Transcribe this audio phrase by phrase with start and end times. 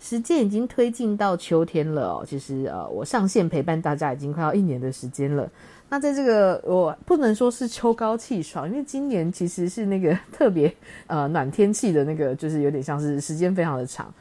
[0.00, 5.48] 时间已经推进到秋天了哦，其实呃，我上线陪伴大家已经快要一年的时间了。
[5.90, 10.74] 那在这个我不能说是秋高气爽，因为今年其实是那个特别
[11.06, 14.12] 呃暖天气的那个，就是有点像是时间非常的长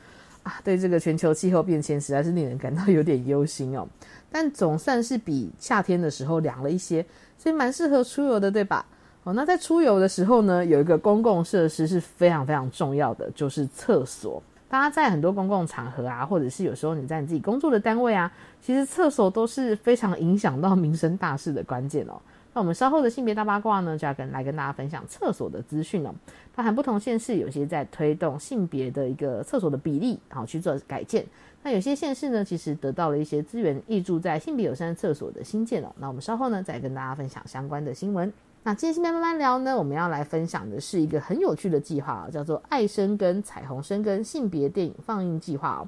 [0.44, 0.60] 啊。
[0.64, 3.88] 对这个全球气候变迁，实在是令人感到有点忧心哦。
[4.32, 7.06] 但总算是比夏天的时候凉了一些，
[7.38, 8.86] 所以蛮适合出游的，对吧？
[9.24, 14.42] 哦，那在出游的时候呢，有一个公共设施是非常非常重要的，就是厕所。
[14.70, 18.32] 大家在很多公共场合啊，或者是有时候你在你自己工作的单位啊，
[18.62, 22.22] 其实厕所都是非常影响到民生大事的关键哦。
[22.54, 26.14] 那我们稍后的性别大八卦呢，就要跟来跟大家分享厕所的资讯哦。
[26.56, 31.26] 包含不同县市有些在推动性别的一个厕所的比例，然后去做改建。
[31.64, 35.92] 那有些县市呢，其实得到了一些资源，挹注在性别友善厕所的新建哦。
[35.98, 38.32] 那我们稍后呢，再跟大家分享相关的新闻。
[38.70, 45.88] 那今天性别慢慢聊呢，我们要来分享的是一个很有趣的计划，叫做“爱生根彩虹生根性别电影放映计划”哦。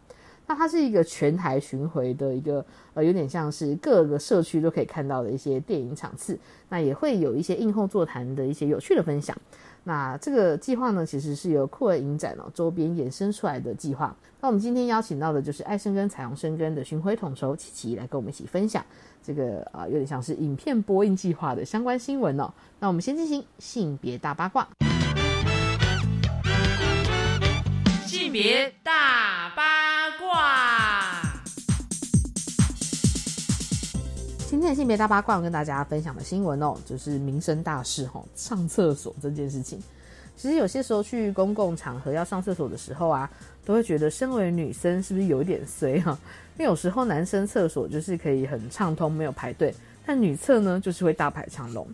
[0.51, 6.37] 那它是一个全台巡回的一个，呃，有点像是各个社区都可以看到的一些电影场次。
[6.67, 9.33] 那也会有一些映后座谈的一些有趣的分享。
[9.85, 14.13] 那这个计划呢，其实是由酷儿影展哦周边衍生出来的计划。
[14.41, 18.85] 那我们今天邀请到的就是爱生根彩虹生根的巡回统筹琪琪来跟我们一起分享。
[19.23, 22.51] 这个啊，有点像是影片播映计划的相关新闻哦。
[22.77, 24.67] 那我们先进行性别大八卦。
[28.05, 29.40] 性别大
[34.61, 39.81] 今天性别大八卦，我跟大家分享的新闻哦，就是民生大事哈，上厕所这件事情。
[40.37, 43.27] 其实有些时候去公共场合要上厕所的时候啊，
[43.65, 46.11] 都会觉得身为女生是不是有一点衰哈？
[46.59, 49.73] 因为有时候男生厕所就是可以很畅通，没有排队，
[50.05, 51.87] 但女厕呢就是会大排长龙。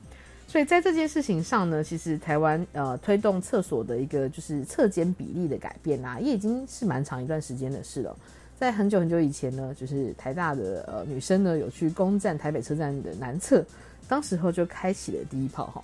[0.46, 8.14] 所以在这件事情上呢，其实台湾呃推动厕所的一个就是厕间比例的改变啊，也已经是蛮长一段时间的事了。
[8.60, 13.64] 在很久很久以前呢，就是台大的呃女生呢有去攻占台北车站的南侧，
[14.08, 15.84] 当时候就开启了第一炮哈。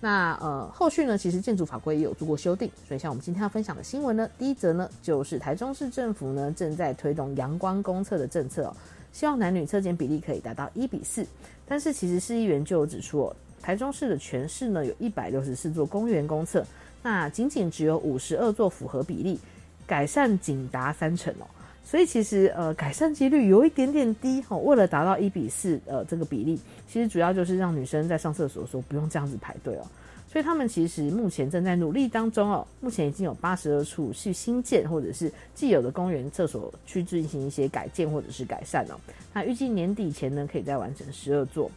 [0.00, 8.76] 那呃，后续呢，其实建筑法规也有做过修订，所以像我们今天要分享的新闻呢，第一则呢，就是台中市政府呢正在推动阳光公厕的政策哦，
[9.12, 11.26] 希望男女厕间比例可以达到一比四。
[11.66, 16.66] 但是其实市议员就有指出哦，台中市的全市呢有一百六十四座公园公厕，
[17.02, 19.38] 那仅仅只有五十二座符合比例，
[19.86, 21.46] 改善仅达三成哦。
[21.94, 29.86] 所以其实呃改善几率有一点点低哈，为了达到一比四呃这个比例，其实主要就是让女生在上厕所的时候不用这样子排队哦。
[30.28, 38.98] 所以他们其实目前正在努力当中哦，目前已经有八十二处是新建或者是既有的公园厕所去进行一些改建或者是改善哦。
[39.32, 41.70] 那预计年底前呢可以再完成十二座。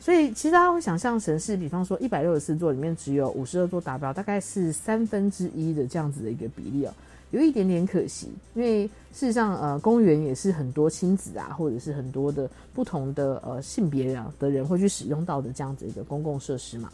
[0.00, 6.94] 所以其实大家会想象成是，比方说一百六十四座里面只有五十二座达标，大概是三分之一的这样子的一个比例哦。
[7.30, 16.90] 有一点点可惜，因为事实上，呃，公园也是很多亲子啊，或者是很多的不同的呃性别啊的人会去使用到的这样子一个公共设施嘛，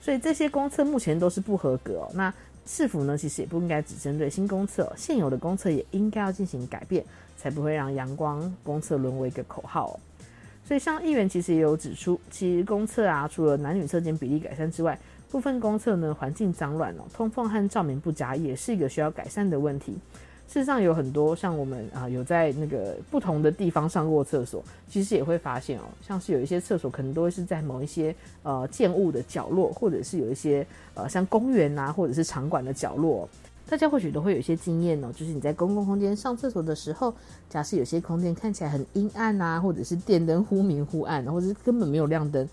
[0.00, 2.10] 所以这些公厕目前都是不合格哦。
[2.14, 2.32] 那
[2.66, 7.02] 市府呢，其实也不应该只针对新公厕，现有的公厕也应该要进行改变，
[7.38, 9.98] 才不会让阳光公厕沦为一个口号。
[10.66, 14.98] 所以，像议员其实也有指出，其实公厕啊，除了男女厕间比例改善之外，
[15.30, 19.94] 部分公厕呢，环境脏乱哦，通风和照明不佳，也是一个需要改善的问题。
[20.46, 33.28] 事实上，有很多像我们啊，有在那个不同的地方上过厕所，其实也会发现哦，像是有一些厕所可能都会是在某一些呃建物的角落，或者是有一些呃像公园啊，或者是场馆的角落，
[33.68, 37.12] 大家或许都会有一些经验哦，就是你在公共空间上厕所的时候，
[37.50, 42.48] 假设有些空间看起来很阴暗啊，或者是电灯忽明忽暗，或者是根本没有亮灯。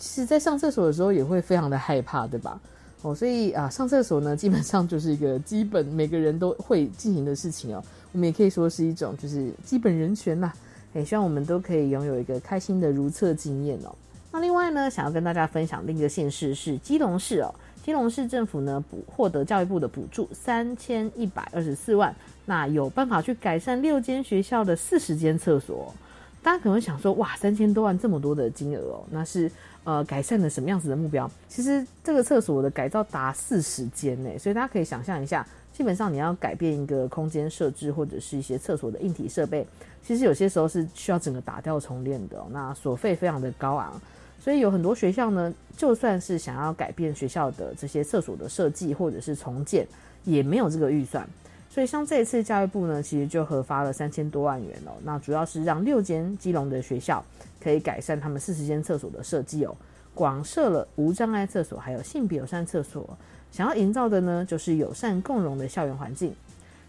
[0.00, 2.58] 其实，在上厕所的时候也会非常的害怕，对吧？
[3.02, 7.84] 哦，所以啊，上厕所呢，基本上就是一个基本每个人都会进行的事情哦。
[8.12, 10.50] 我们也可以说是一种就是基本人权呐。
[10.94, 13.94] 也希望我们都可以拥有一个开心的如厕经验哦。
[14.32, 17.54] 那另外呢，想要跟大家分享另一个县市是基隆市哦。
[17.84, 22.14] 基隆市政府呢补获得教育部的补助三千一百二十四万，
[22.46, 25.94] 那有办法去改善六间学校的四十间厕所。
[26.42, 29.50] 大家可能会想说，哇，三千多万这么多的金额哦，那是
[29.84, 31.30] 呃改善了什么样子的目标？
[31.48, 39.66] 其实这个厕所的改造达四十间呢，所以大家可以想象一下，基本上你要改变一个空间设置或者是一些厕所的硬体设备，
[40.06, 44.00] 其实有些时候是需要整个打掉重练的，那所费非常的高昂。
[44.42, 49.86] 所以有很多学校呢，就算是想要改变学校的这些厕所的设计或者是重建，
[50.24, 51.28] 也没有这个预算。
[51.72, 57.24] 所以像这一次教育部呢，其实就核发了三千多万元哦，那主要是让六间基隆的学校
[57.62, 59.76] 可以改善他们四十间厕所的设计哦，
[60.12, 63.08] 广设了无障碍厕所，还有性别友善厕所，
[63.52, 66.34] 想要营造的呢，就是友善共融的校园环境。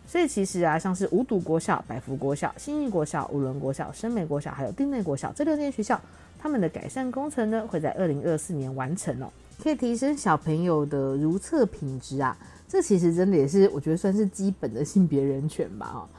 [0.07, 6.01] 所以其实啊，像是五堵国小、百福国小、新义国小、五伦国小、深美国小，还有丁内国小这六间学校，
[6.39, 9.31] 他们的改善工程呢，会在二零二四年完成哦，
[9.61, 12.35] 可以提升小朋友的如厕品质啊。
[12.71, 16.09] 这其实真的也是我觉得算是基本的性别人权吧哈。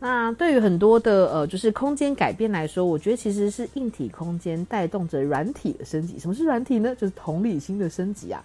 [0.00, 6.18] 那对于很多的呃就是空间改变来说，我觉得其实是硬体空间带动着软体的升级。
[6.18, 6.92] 什么是软体呢？
[6.96, 8.42] 就是同理心的升级啊。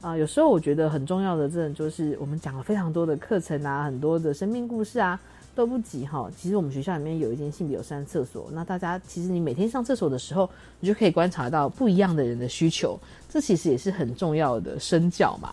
[0.00, 5.20] 啊，有时候我觉得很重要的，真的就是我们讲了非常多的课程啊，很多的生命故事啊，
[5.54, 6.30] 都不急哈。
[6.34, 10.48] 其实我们学校里面有一间性别友善厕所，那大家其实你每天上厕所的时候，
[10.80, 15.52] 你就可以观察到不一样的人的需求，这其实也是很重要的身教嘛。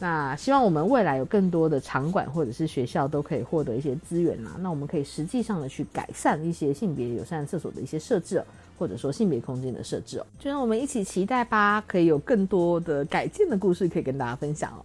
[0.00, 4.52] 那希望我们未来有更多的场馆或者是学校都可以获得一些资源啦。
[4.60, 8.40] 那我们可以实际上的去改善一些性别友善厕所的一些设置，
[8.78, 10.26] 或者说性别空间的设置哦。
[10.38, 14.84] 就让我们一起期待吧，可以有更多的改进的故事可以跟大家分享哦。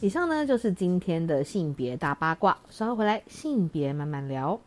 [0.00, 4.58] 以上呢就是今天的性别大八卦，稍后回来性别慢慢聊。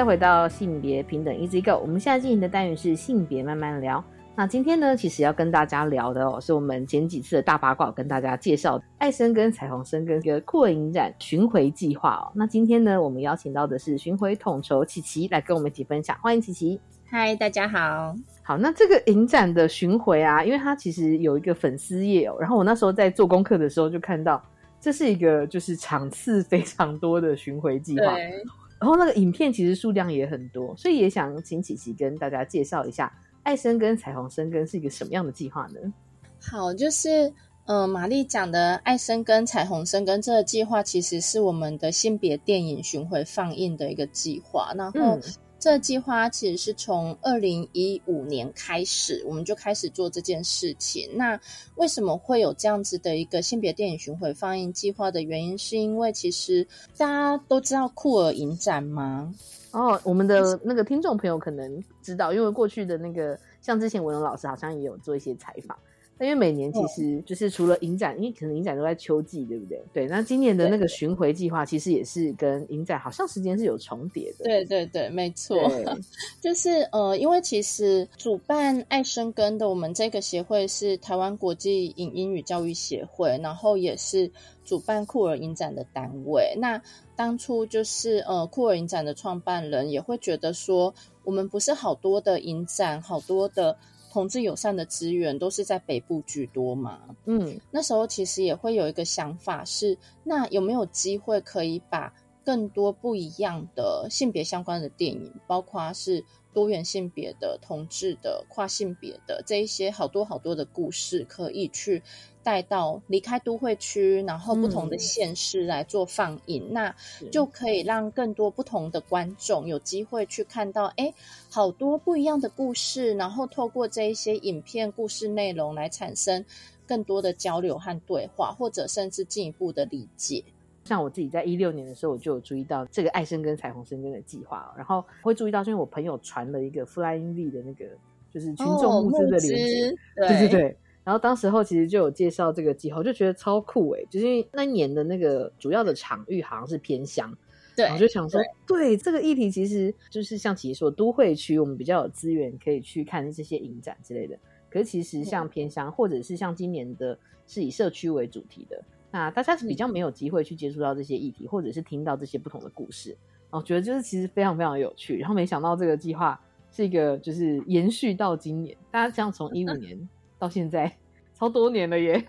[0.00, 4.02] 再回到性别平等 Easy Go，我们现在进行的单元是性别慢慢聊。
[4.34, 12.32] 那今天呢，其实要跟大家聊的哦，是我们前几次的大八卦，跟大家介绍爱生跟彩虹生跟一个酷儿影展巡回计划哦。
[12.34, 16.80] 那今天呢，我们邀请到的是巡回统筹琪琪来跟我们一起分享，欢迎琪琪。
[17.04, 18.14] 嗨，大家好。
[18.42, 24.42] 好，那这个影展的巡回啊，因为它其实有一个粉丝页哦，然后我那时候在做功课的时候就看到，
[24.80, 28.32] 这是一个就是场次非常多的巡回计划，对，
[28.80, 33.12] 然后那个影片其实数量也很多，所以也想请琪琪跟大家介绍一下
[33.42, 35.92] 爱生跟彩虹生根是一个什么样的计划呢？
[36.40, 37.32] 好，就是
[37.66, 45.00] 呃，玛丽讲的爱生根、彩虹生根这个计划，其实是我们的性别电影巡回放映的一个计划，然后。
[45.00, 45.22] 嗯
[45.60, 51.08] 这个计划其实是从二零一五年开始，我们就开始做这件事情。
[51.14, 51.38] 那
[51.74, 59.32] 为什么会有这样子的一个性别电影巡回放映计划的原因，是因为其实大家都知道酷儿影展吗？
[59.72, 65.78] 哦，我们的那个听众朋友可能知道，因为过去的那个像之前文龙老师好像也有做一些采访。
[66.20, 69.82] 那因为每年其实就是除了影展，因为可能影展都在秋季，对不对？
[69.90, 74.44] 对，那今年的那个巡回计划其实也是跟影展好像时间是有重叠的。
[74.44, 75.58] 对对对，没错。
[76.42, 84.30] 就是呃，因为其实主办爱生根的我们这个协会是台湾国际影音与教育协会，然后也是
[84.62, 86.54] 主办酷儿影展的单位。
[86.58, 86.78] 那
[87.16, 93.74] 当初就是呃酷儿影展的创办人也会觉得说，我们不是好多的影展，好多的
[94.10, 97.00] 同志友善的资源都是在北部居多嘛？
[97.26, 102.12] 嗯那时候其实也会有一个想法是，那有没有机会可以把
[102.44, 112.02] 更多不一样的性别相关的电影，包括是多元性别的、同志的、跨性别的这一些好多好多的故事，可以去
[112.42, 116.94] 带到离开都会区，然后不同的嗯县市来做放映，那
[117.30, 121.14] 就可以让更多不同的观众有机会去看到，哎，
[121.50, 126.44] 好多不一样的故事，然后透过这一些影片故事内容来产生
[126.86, 130.42] 更多的交流和对话，或者甚至进一步的理解。
[130.90, 137.84] 像我自己在一六年的时候，我就有注意到这个爱生根彩虹生根的计划，然后会注意到，是因为我朋友传了一个 Flying V 的那个
[138.28, 140.76] 就是群众募资的链接，对对对。
[141.04, 147.32] 然后当时候其实就有介绍这个计划，我就觉得超酷哎，就是因为那一年的那个主要的场域好像是偏乡，
[147.76, 154.36] 对，我就想说，对这个议题其实就是像其实说都会区，我们比较有资源可以去看这些影展之类的。
[154.68, 157.16] 可是其实像偏乡，或者是像今年的
[157.46, 163.16] 是以社区为主题的，那大家是比较没有机会去接触到这些议题，或者是听到这些不同的故事。
[163.50, 165.18] 我，觉得就是其实非常非常有趣。
[165.18, 166.40] 然后没想到这个计划
[166.70, 170.96] 是一个就是延续到今年，大家像从一五年到现在
[171.36, 172.24] 超多年了耶。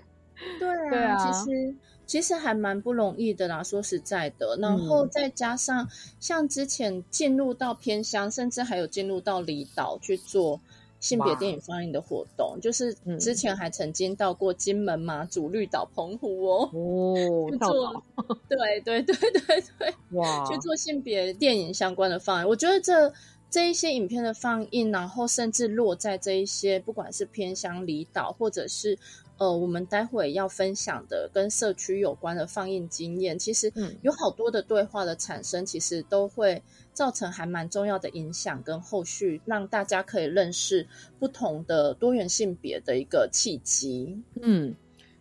[0.60, 1.76] 对啊，其实
[2.08, 3.62] 其实还蛮不容易的啦。
[3.62, 5.88] 说实在的，然后再加上
[6.20, 10.60] 像之前进入到偏乡，甚至还有进入到离岛去做。
[11.02, 18.04] 性别电影放映的活动，就是之前还曾经到过金门、马祖、绿岛、澎湖哦，哦，去做，
[18.48, 22.48] 对对对对对，哇，去做性别电影相关的放映。
[22.48, 23.12] 我觉得这
[23.50, 28.98] 这一些影片的放映，然后甚至落在这一些，不管是偏乡离岛，或者是。
[29.42, 36.62] 呃，我们待会要分享的跟社区有关的放映经验，其实有好多的对话的产生，其实都会
[36.94, 44.16] 造成还蛮重要的影响，跟后续让大家可以认识不同的多元性别的一个契机。
[44.44, 44.76] 嗯，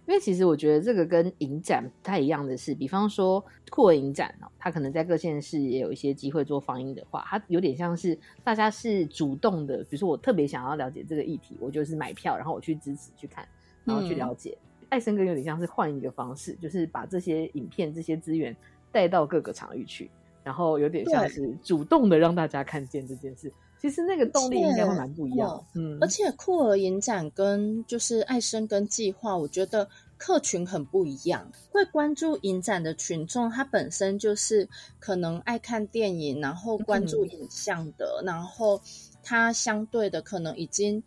[0.06, 13.48] 因为其实我觉得这个跟影展不太一样的是，比方说酷儿影展哦，它可能在各县市也有一些机会做放映的话，它有点像是大家是主动的，比如说我特别想要了解这个议题，我就是买票，然后我去支持去看。
[13.84, 14.56] 然后去了解，
[14.88, 18.54] 爱森哥有点像是换一个方式，就是把这些影片、这些资源
[18.92, 20.10] 带到各个场域去，
[20.44, 23.52] 然后有点像是主动的让大家看见这件事。
[23.80, 25.64] 其实那个动力应该会蛮不一样。
[25.74, 31.50] 嗯，而且酷儿影展跟就是爱生跟计划，我觉得客群很不一样。
[31.70, 34.68] 会关注影展的群众，他本身就是
[34.98, 38.82] 可能爱看电影，然后关注影像的，然后
[39.22, 41.02] 他相对的可能已经。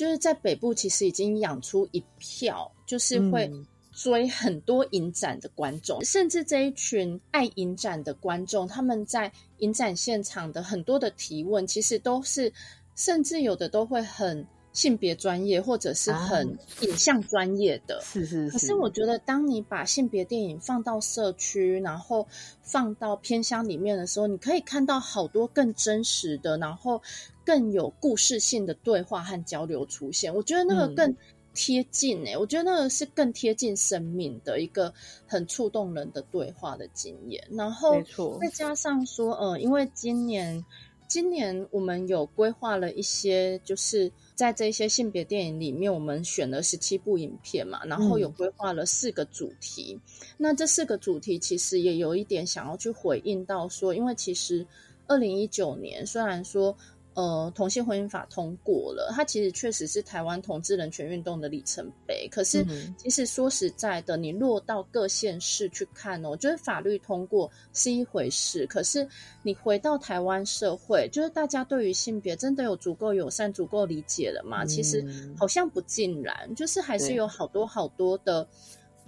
[0.00, 3.52] 就是在北部，其实已经养出一票，就是会
[3.92, 12.50] 追很多影展的观众，甚至这一群爱影展的观众，他们在影展现场的很多的提问，其实都是，
[12.96, 16.46] 甚至有的都会很性别专业，或者是很
[16.80, 18.00] 影像专业的。
[18.02, 18.50] 是是是。
[18.50, 22.26] 可是我觉得，当你把性别电影放到社区，然后
[22.62, 27.00] 放到偏乡里面的时候，你可以看到好多更真实的，然后。
[27.42, 31.16] 更有故事性的对话和交流出现，我觉得那个更
[31.52, 34.92] 贴近诶，我觉得那个是更贴近生命的一个
[35.26, 37.42] 很触动人的对话的经验。
[37.50, 38.00] 然后
[38.40, 40.64] 再加上说，呃，因为今年
[41.08, 50.00] 今年我们有规划了一些，就是在这些性别电影里面，我们选了十七部影片嘛，然后有规划了四个主题。
[50.38, 54.66] 那这四个主题其实也有一点想要去回应到说，因为其实
[55.06, 56.74] 二零一九年虽然说。
[57.14, 62.28] 呃，同性婚姻法通过了，它其实确实是台湾同志人权运动的里程碑。
[62.30, 62.64] 可是，
[62.96, 69.06] 其实说实在的，你落到各县市去看哦，就是法律通过是一回事，可是
[69.42, 74.64] 你回到台湾社会，就是大家对于性别真的有足够友善、足够理解了吗？
[74.64, 75.04] 其实
[75.36, 78.46] 好像不尽然，就是还是有好多好多的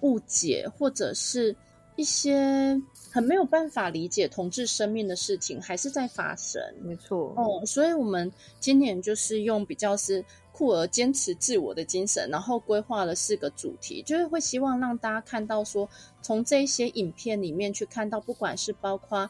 [0.00, 1.54] 误解，或者是
[1.96, 2.80] 一些。
[3.14, 6.58] 很没有办法理解同志生命的事情，还是在发生。
[6.80, 15.87] 没错，哦，所以我们今年就是用比较是酷而坚持自我的精神，然后规划了四个主题，就是会希望让大家看到说，
[16.22, 19.28] 从这些影片里面去看到，不管是包括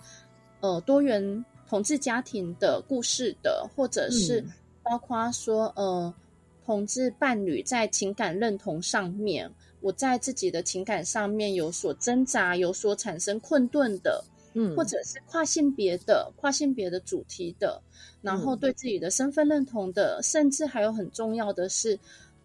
[0.61, 4.47] 呃多元同志家庭的故事的，或者是
[4.85, 6.15] 包括说呃
[6.65, 9.53] 同志伴侣在情感认同上面。
[9.83, 14.25] 我在自己的情感上面有所挣扎，有所产生困顿的，
[14.55, 17.83] 嗯，或者是跨性别的、跨性别的主题的，
[18.23, 21.99] 然后对自己的身份认同的，甚至还有很重要的是，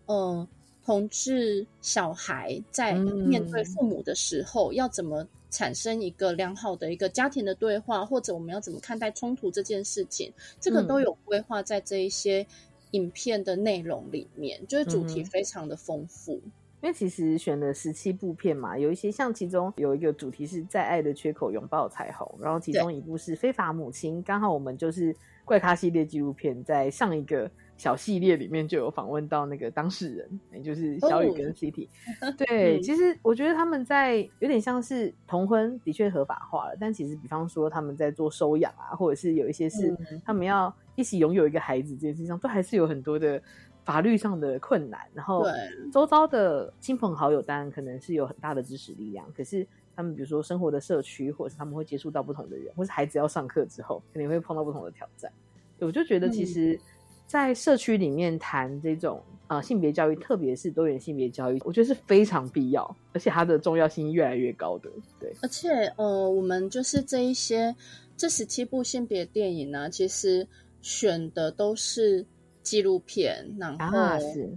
[0.08, 0.48] 呃，
[0.84, 12.46] 同志小孩在面对父母的时候，要怎么产生一个良好的一个家庭的对话，或者我们要怎么看待冲突这件事情，这个都有规划在这一些
[12.92, 16.42] 影片的内容里面，就是主题非常的丰富。
[16.88, 25.14] 因为其实选了十七部片嘛，有一些像其中有一个主题是在爱的缺口拥抱彩虹，然后其中一部是非法母亲，刚好我们就是
[25.44, 31.90] 怪咖系列纪录片，在上一个小系列里面就有访问到那个当事人，也就是小雨跟 CT。
[32.48, 43.44] 对，其实我觉得他们在有点像是同婚的确合法化了，但其实比方说他们在做收养啊，或者是有一些是他们要一起拥有一个孩子这件事情上，都还是有很多的。
[43.88, 45.46] 法律上的困难，然后
[45.94, 49.66] 周遭的亲朋好友当然可能是有很大的支持力量，可是
[49.96, 55.32] 他们比如说生活的社区，或者是他们会接触到不同的人，或是孩子要上课之后，肯定会碰到不同的挑战。
[55.80, 56.78] 对我就觉得其实，
[57.26, 64.90] 在社区里面谈这种呃性别教育，特别是多元性别教育，我觉得是非常必要，而且它的重要性越来越高的。
[65.18, 67.74] 对，而且呃，我们就是这一些
[68.18, 70.46] 这十七部性别电影呢，其实
[70.82, 72.26] 选的都是
[72.68, 73.98] 纪录片，然后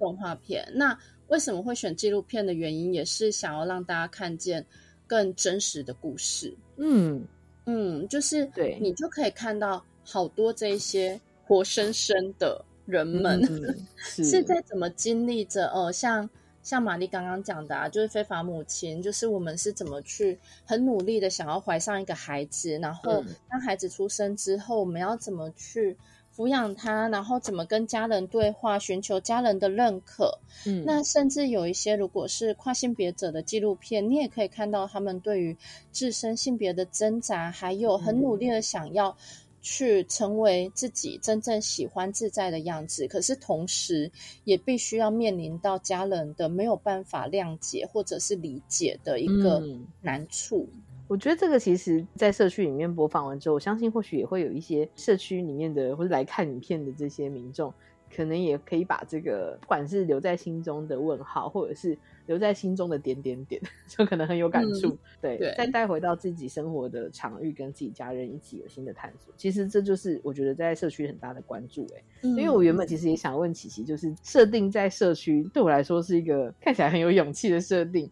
[0.01, 0.69] 动画片。
[0.75, 0.99] 那
[1.29, 4.67] 为什么会选纪录片的原因，也是想要让大家看见
[5.07, 6.53] 更真实的故事。
[6.77, 7.25] 嗯，
[7.67, 8.77] 嗯，就是对。
[8.81, 14.25] 你就可以看到好多这一些活生生的人们、嗯 是。
[14.25, 16.29] 是在怎么经历着呃，像
[16.65, 20.37] 像玛丽刚刚讲的啊，就是非法母亲，就是我们是怎么去
[20.67, 23.27] 很努力的想要怀上一个孩子，然后嗯。
[23.49, 25.97] 当孩子出生之后，我们要怎么去
[26.35, 30.39] 抚养他，然后怎么跟家人对话，寻求家人的认可。
[30.67, 35.57] 嗯那甚至有一些如果是跨性别者的纪录片，你也可以看到他们对于
[35.91, 39.17] 自身性别的挣扎，还有很努力的想要
[39.61, 43.07] 去成为自己真正喜欢自在的样子。
[43.07, 44.11] 可是同时，
[44.45, 50.67] 也必须要面临到家人的没有办法谅解或者是理解的一个嗯难处。
[51.11, 57.75] 我觉得这个其实，在社区里面播放完之后，我相信或许也会有一些社区里面的或者来看影片的这些民众，
[58.15, 64.97] 可能也可以把这个不管是留在心中的问号，或者是留在心中的点点点， 就可能很有感触。
[65.21, 69.35] 对，对再带回到自己生活的场域，跟自己家人一起有新的探索。
[69.37, 72.05] 其实这就是我觉得在社区很大的关注、欸。
[72.23, 78.09] 因因为我原本其实也想问琪琪，就是设定在社区对我来说是一个看起来很有勇气的设定，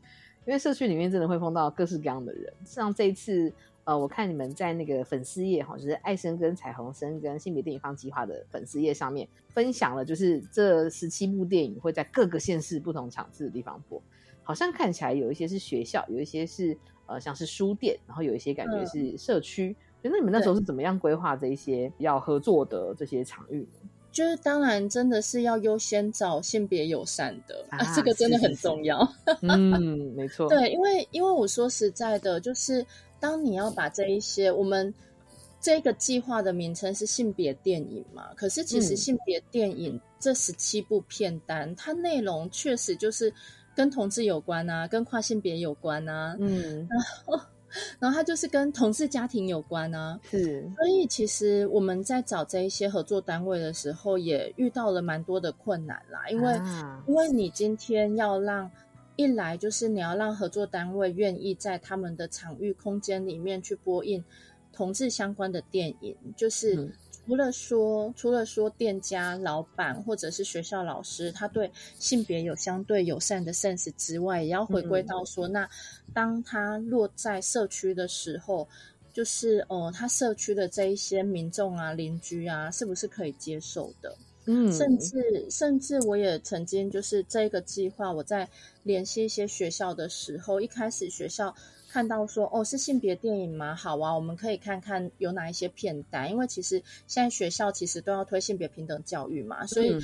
[0.49, 2.51] 因为社区里面真的会碰到各式各样的人。
[2.65, 3.53] 像这一次，
[3.85, 14.03] 呃，我看你们在那个粉丝页哈，就是爱生跟彩虹生跟性别电影放计划的粉丝页上面分享了，就是这十七部电影会在各个县市不同场次的地方播。
[14.43, 16.75] 好像看起来有一些是学校，有一些是
[17.05, 19.77] 呃像是书店，然后有一些感觉是社区。
[20.01, 23.91] 那你们那时候是怎么样规划这一些要合作的这些场域呢？
[24.19, 29.09] 就是当然，真的是要优先找性别友善的啊啊，这个真的是是是很重要。
[29.43, 32.85] 嗯，没错，对，因为因为我说实在的，就是
[33.21, 34.93] 当你要把这一些我们
[35.61, 38.97] 这个计划的名称是性别电影嘛，可是其实嗯。
[38.97, 43.33] 性别电影这十七部片单，它内容确实就是
[43.77, 47.41] 跟同志有关啊，跟跨性别有关啊，嗯，然后
[48.13, 50.19] 它就是跟同事家庭有关啊。
[50.31, 56.53] 是，所以其实我们在找这一些合作单位的时候，也遇到了蛮多的困难啦，因为。
[56.53, 58.71] 啊因为你今天要让
[59.17, 64.23] 一来就是你要让合作单位愿意在他们的场域空间里面去播映
[64.73, 66.93] 同志相关的电影，就是嗯
[67.29, 75.69] 除了说除了说店家老板或者是学校老师他对性别有相对友善的 sense 之外，也要回归到说，那
[76.15, 78.67] 当他落在社区的时候。
[79.11, 84.17] 就是呃，他社区的这一些民众啊、邻居啊，是不是可以接受的？
[84.45, 85.11] 嗯，甚至
[85.51, 88.49] 甚至我也曾经就是这个计划，我在
[88.85, 91.53] 联系一些学校的时候，一开始学校
[91.99, 93.75] 看到说哦是性别电影吗？
[93.75, 99.99] 好啊，我们可以看看有哪一些片段，因为其实现在学校其实都要推性别平等教育嘛，所以、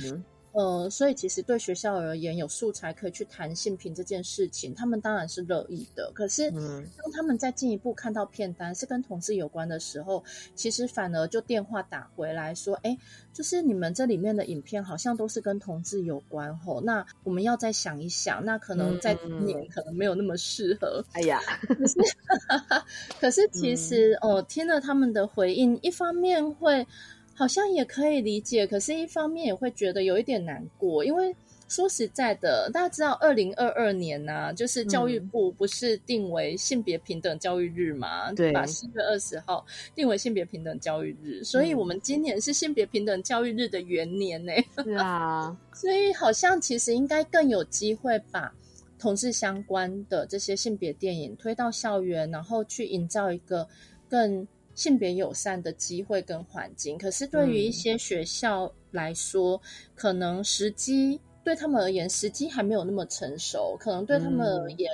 [0.55, 6.09] 呃，所以其实对学校而言，有素材可以去谈性平这件事情，他们当然是乐意的。
[6.13, 10.23] 可是嗯当他们再进一步看到片单是跟同志有关的时候，
[10.55, 12.97] 其实反而就电话打回来说，哎，
[13.33, 21.03] 就是你们这里面的影片好像都是跟同志有关吼，那我们要再想一想，那可能在今年可能没有那么适合。
[21.11, 21.95] 哎呀，可是
[23.19, 26.87] 可是其实哦、呃听了他们的回应，一方面会
[27.35, 31.35] 好像也可以理解，可是一方面也会觉得有一点难过，因为
[31.67, 38.51] 说实在的，大家知道二零二二年呢、就是教育部不是定为性别平等教育日嘛，对。
[38.53, 48.53] 把四月二十号定为性别平等教育日，所以我们今年是性别平等教育日的元年呢、是啊， 所以好像其实应该更有机会把
[48.99, 53.67] 同志相关的这些性别电影推到校园，然后去营造一个
[54.07, 56.97] 更性别友善的机会跟环境。
[56.97, 59.59] 可是对于一些学校来说，
[59.95, 64.89] 可能时机对他们而言，时机还没有那么成熟，可能对他们而言。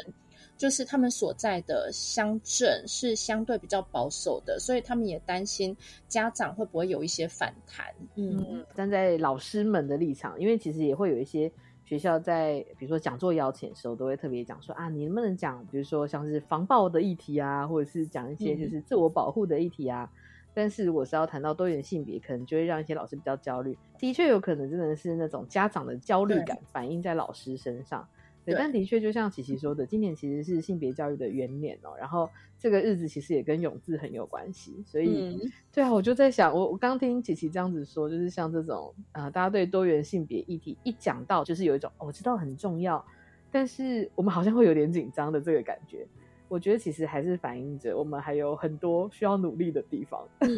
[0.58, 5.76] 就是他们所在的乡镇是相对比较保守的，所以他们也担心
[6.08, 7.88] 家长会不会有一些反弹。
[8.14, 11.52] 嗯，嗯，站在老师们的立场，因为其实也会有一些
[11.92, 20.10] 学校在比如说讲座邀请的时候，都会特别讲说啊，你能不能讲，比如说像是防暴的议题啊，或者是讲一些就是自我保护的议题啊。
[20.54, 23.78] 但是如果是要谈到多元性别，可能就会让一些老师比较焦虑。
[24.00, 28.08] 的确有可能真的是那种家长的焦虑感反映在老师身上。
[28.46, 31.94] 对，但的确就像琪琪说的，今年其实是性别教育的元年哦。
[32.00, 43.04] 然后这个日子其实也跟永字很有关系，所以、嗯对啊，我就在想，我我刚听琪琪这样子说，就是像这种呃，大家对多元性别议题一讲到，就是有一种、哦我知道很重要，
[43.52, 46.08] 但是我们好像会有点紧张的这个感觉。
[46.50, 50.22] 我觉得其实还是反映着我们还有很多需要努力的地方。
[50.40, 50.50] 嗯，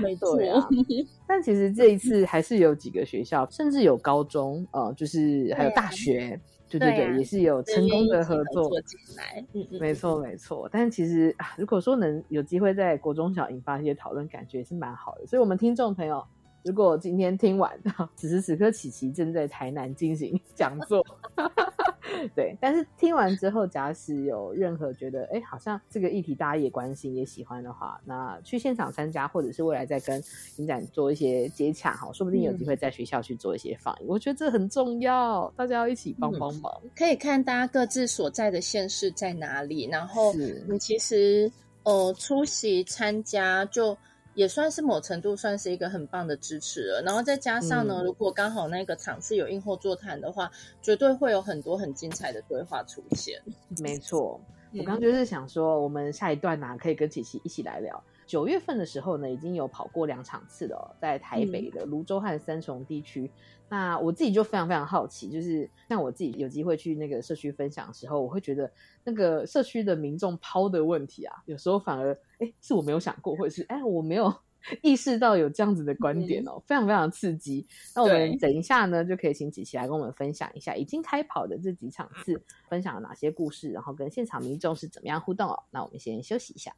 [0.00, 0.66] 没 错，啊，
[1.28, 8.68] 但其实这一次还是有几个学校，甚至有高中，呃，就是还有大学，对对对啊也是有成功的合作。
[8.82, 10.68] 进来，嗯嗯，没错，没错。
[10.70, 15.26] 但其实啊，如果说能有机会在国中小引发一些讨论，感觉也是蛮好的。
[15.26, 16.24] 所以，我们听众朋友，
[16.64, 17.72] 如果今天听完，
[18.16, 21.04] 此时此刻琪琪正在台南进行讲座，
[22.34, 22.56] 对。
[22.60, 30.22] 但是听完之后，假使有任何觉得，哎，好像这个议题大家也关心、也喜欢的话，那去现场参加，或者是未来再跟
[30.56, 34.06] 影展做一些接洽，哈，说不定有机会在学校去做一些放映。
[34.06, 36.72] 我觉得这很重要，大家要一起帮帮忙。
[36.96, 40.32] 可以看大家各自所在的县市在哪里，然后
[40.68, 41.50] 你其实
[41.84, 43.96] 呃出席参加就。
[44.36, 50.50] 也算是某程度算是一个很棒的支持了，然后再加上呢，嗯如果刚好那个场次有映后座谈的话，
[50.82, 53.42] 绝对会有很多很精彩的对话出现。
[53.78, 54.38] 没错，
[54.74, 58.04] 我嗯刚刚就是想说，我们下一段呢、可以跟琪琪一起来聊。
[58.26, 63.30] 九月份的时候呢，已经有跑过两场次了哦、在台北的泸州和三重地区。
[63.68, 68.70] 那我自己就非常非常好奇，就是像我自己有机会去那个社区分享的时候，我会觉得
[69.02, 74.34] 那个社区的民众抛的问题啊，有时候反而哎是我没有想过，或者是哎我没有
[74.82, 77.66] 意识到有这样子的观点哦，非常非常刺激。
[77.94, 85.62] 那我们等一下呢，就可以请琪琪来跟我们分享一下已经开跑的这几场次，分享了哪些故事，然后跟现场民众是怎么样互动哦。
[85.70, 86.74] 那我们先休息一下。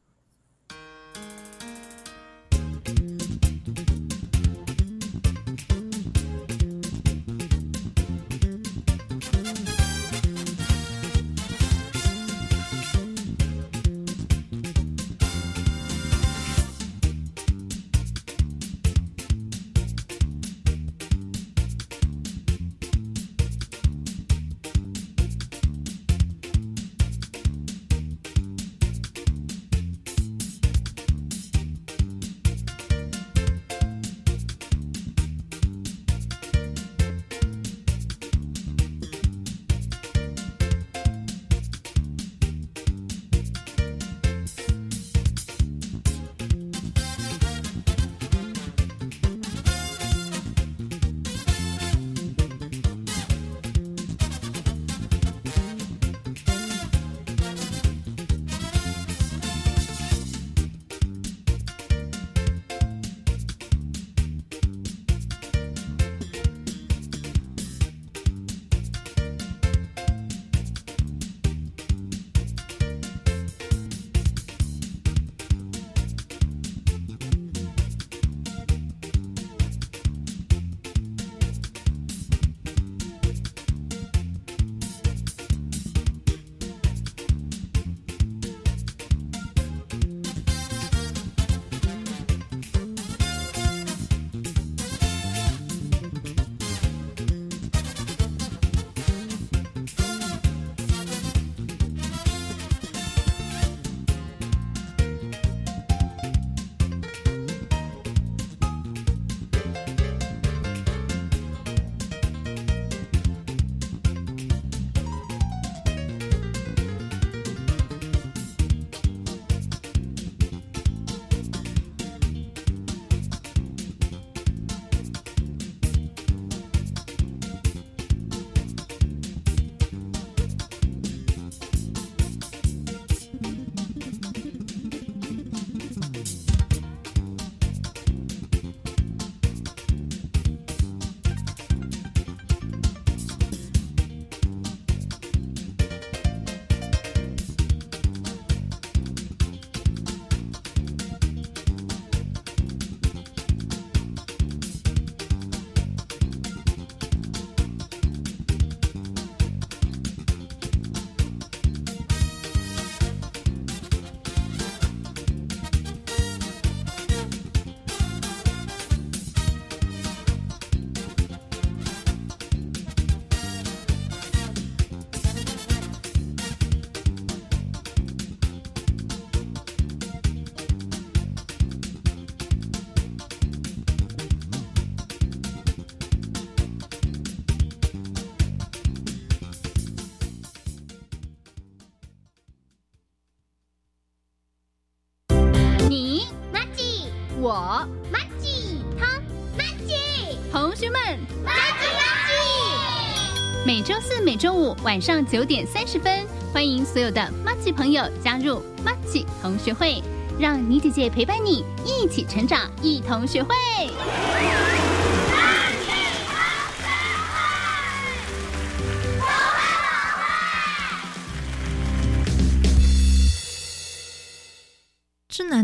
[204.38, 210.01] 周、五晚上九点三十分，欢迎所有的 m a g i 朋友加入 m a g i 同学会，
[210.38, 213.53] 让妮姐姐陪伴你一起成长，一同学会。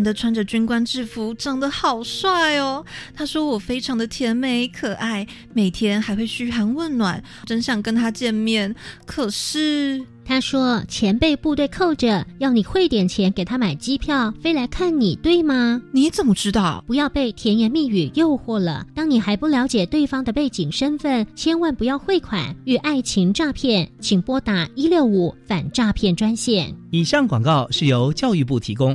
[0.04, 2.84] 的穿着军官制服，长得好帅哦。
[3.16, 8.74] 他说我非常的甜美可爱，每天还会嘘寒问暖，真想跟他见面。
[9.06, 15.80] 可是他说钱被部队扣着，要你汇点钱给他买机票飞来看你，对吗？
[15.92, 16.84] 你怎么知道？
[16.86, 18.86] 不要被甜言蜜语诱惑了。
[18.94, 26.74] 当你还不了解对方的背景身份，千万不要汇款与爱情诈骗，请拨打一六五反诈骗专线。
[26.90, 28.94] 以上广告是由教育部提供。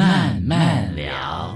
[0.00, 1.54] 慢慢聊。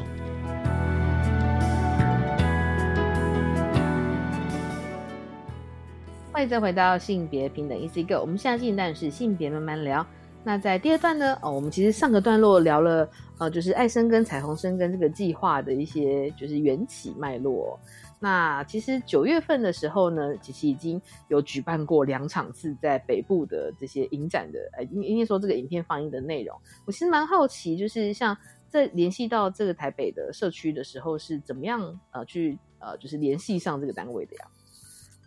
[6.30, 10.06] 欢迎再回到性别平等 EC Go，我们现在进段是性别慢慢聊。
[10.42, 17.80] 那在第二段呢，哦，我们其实上个段落聊了，呃，就是爱生跟彩虹生跟这个计划的一些就是缘起脉络。
[18.24, 28.34] 那其实九月份的时候呢，其实已经有举办过两场次在北部的这些影展的，呃，应应该说这个影片放映的内容，我其实蛮好奇，就是像
[28.70, 34.46] 在联系到这个台北的社区的时候，是怎么样呃去呃就是联系上这个单位的呀？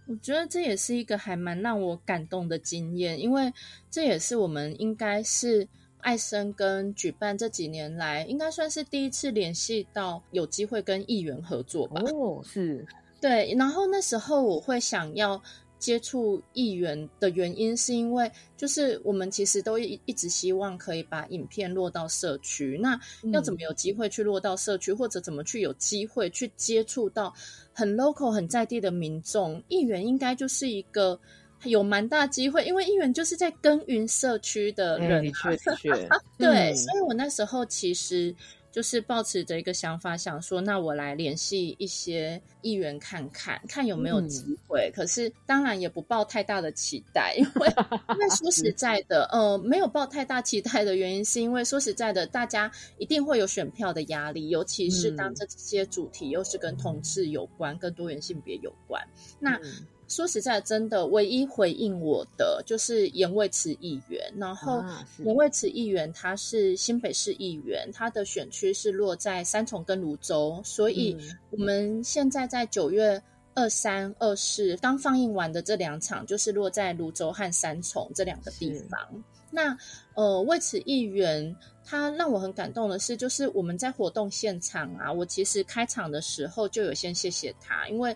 [0.07, 3.53] 我觉得这也是一个还蛮让我感动的经验，因为
[3.91, 5.67] 这也是我们应该是
[5.99, 12.01] 爱森跟举办这几年来，应该算是第一次联系到有机会跟议员合作吧。
[12.13, 12.85] 哦，是
[13.19, 13.53] 对。
[13.57, 15.41] 然后那时候我会想要
[15.79, 22.79] 接触议员的原因，是因为就是我们其实都一一直希望可以把影片落到社区。
[22.81, 22.99] 那
[23.31, 27.33] 要怎么有机会去落到社区，或者怎么去有机会去接触到
[27.73, 29.61] 很 local、很在地的民众？
[29.67, 31.19] 议员应该就是一个
[31.63, 35.49] 有蛮大机会，因为议员就是在耕耘社区的人、啊。
[35.49, 38.33] 的 确的确，对，嗯所以我那时候其实
[38.71, 44.91] 就是抱持着一个想法，想说，那我来联系一些议员看看，看有没有嗯机会。
[44.95, 47.67] 可是当然也不抱太大的期待，因为
[48.13, 59.03] 因为说实在的，呃，没有抱太大期待的原因，是因为说实在的，大家一定会有选票的压力，尤其是当嗯这些主题又是跟同志有关、跟多元性别有关，
[59.39, 59.59] 那。
[60.07, 64.31] 嗯说实在，真的，唯一回应我的就是严卫慈议员。
[64.37, 64.81] 然后
[65.17, 73.21] 严卫慈议员他是新北市议员，他的选区是落在三重跟泸州，所以嗯我们现在在九月
[73.53, 79.23] 二三、二四刚放映完的这两场，就是落在泸州和三重这两个地方。
[79.49, 79.77] 那
[80.13, 88.15] 呃，为此议员他让我很感动的是，就是我们在活动现场啊，我其实开场的时候就有先谢谢他，因为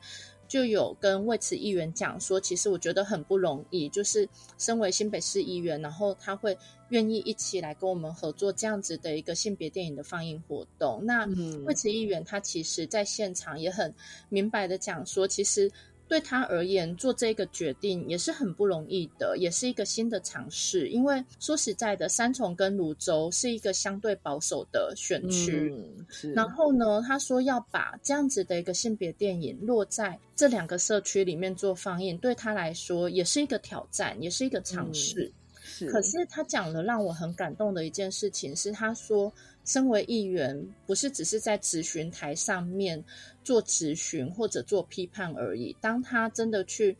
[0.51, 6.57] 就有跟魏慈议员讲说，其实我觉得很不容易，就是身为新北市议员，然后他会
[6.89, 11.05] 愿意一起来跟我们合作这样子的一个性别电影的放映活动。
[11.05, 11.25] 那
[11.63, 13.95] 魏慈议员他其实在现场也很
[14.27, 15.71] 明白的讲说，其实。
[16.11, 20.89] 对他而言，做这个决定也是很不容易的，也是一个新的尝试。
[20.89, 25.73] 因为说实在的，三重跟泸州是一个相对保守的选区，
[26.21, 35.31] 嗯然后呢，他说要把这样子的一个性别电影落在这两个社区里面做放映，对他来说也是一个挑战，也是一个尝试。
[35.63, 39.31] 是，可是他讲了让我很感动的一件事情是，他说，
[39.63, 43.01] 身为议员，不是只是在咨询台上面
[43.43, 45.75] 做质询或者做批判而已。
[45.79, 46.97] 当他真的去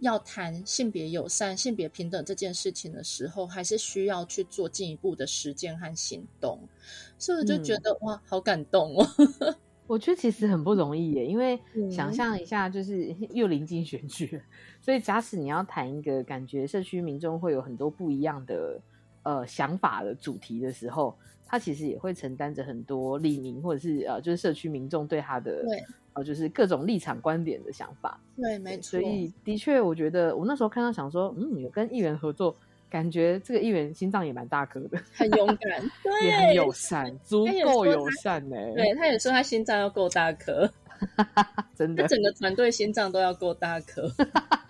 [0.00, 6.58] 要谈性别友善、性别平等这件事情的时候，还是需要去做进一步的实践和行动。
[7.18, 9.06] 所以我就觉得、哇，好感动哦。
[9.86, 14.42] 我觉得其实很不容易耶，因为嗯想象一下，就是 又临近选举，
[14.82, 18.80] 所以假使你要谈一个感觉社区民众会有很多不一样的
[19.22, 21.16] 呃想法的主题的时候，
[21.46, 28.18] 他其实也会承担着很多利民或者是呃就是社区民众对他的对呃就是各种立场观点的想法。
[28.36, 29.00] 对，没错所。
[29.00, 32.56] 以的确，我觉得我那时候看到想说，嗯，有跟议员合作，
[32.88, 40.70] 感觉这个议员心脏也蛮大颗的，很勇敢， 对，也很友善，足够友善呢、对，他也说他心脏要够大颗，
[41.76, 44.10] 真的他整个团队心脏都要够大颗。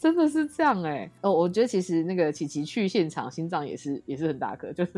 [0.00, 4.92] 真的是这样哎、哦，我觉得其实那个琪琪去现场，心脏也是也是很大颗，就是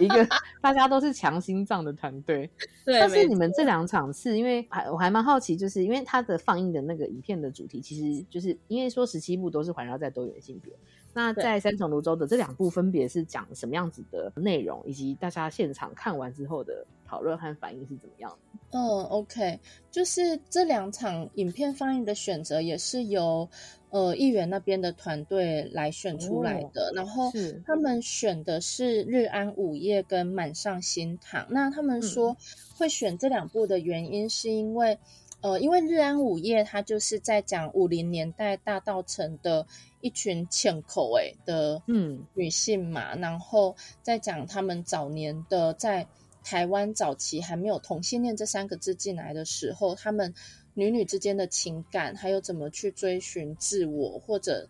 [0.00, 0.26] 一个
[0.62, 2.50] 大家都是强心脏的团队。
[2.82, 10.72] 对，但是你们这两场是，因为还我还蛮好奇，就是因为它的放映的那个影片的主题，其实就是因为说十七部都是环绕在多元性别。
[11.12, 18.58] 那在三重泸州的这两部分别是讲什么样子的内容，以及大家现场看完之后的讨论和反应是怎么样的？
[18.72, 19.58] 嗯，OK，
[19.90, 23.48] 就是这两场影片放映的选择也是由
[23.96, 27.32] 呃议员那边的团队来选出来的，然后
[27.64, 31.42] 他们选的是《日安午夜》跟《满上新堂》。
[31.48, 32.36] 那他们说
[32.76, 34.98] 会选这两部的原因，是因为
[35.40, 39.66] 呃，因为《日安午夜》它就是在讲五零年代大道城的
[40.02, 42.22] 一群欠口诶的嗯。
[42.34, 46.06] 女性嘛，然后再讲他们早年的在
[46.44, 50.34] 台湾早期还没有同性恋这三个字进来的时候，他们
[50.76, 54.68] 女女之间的情感，还有怎么去追寻自我，或者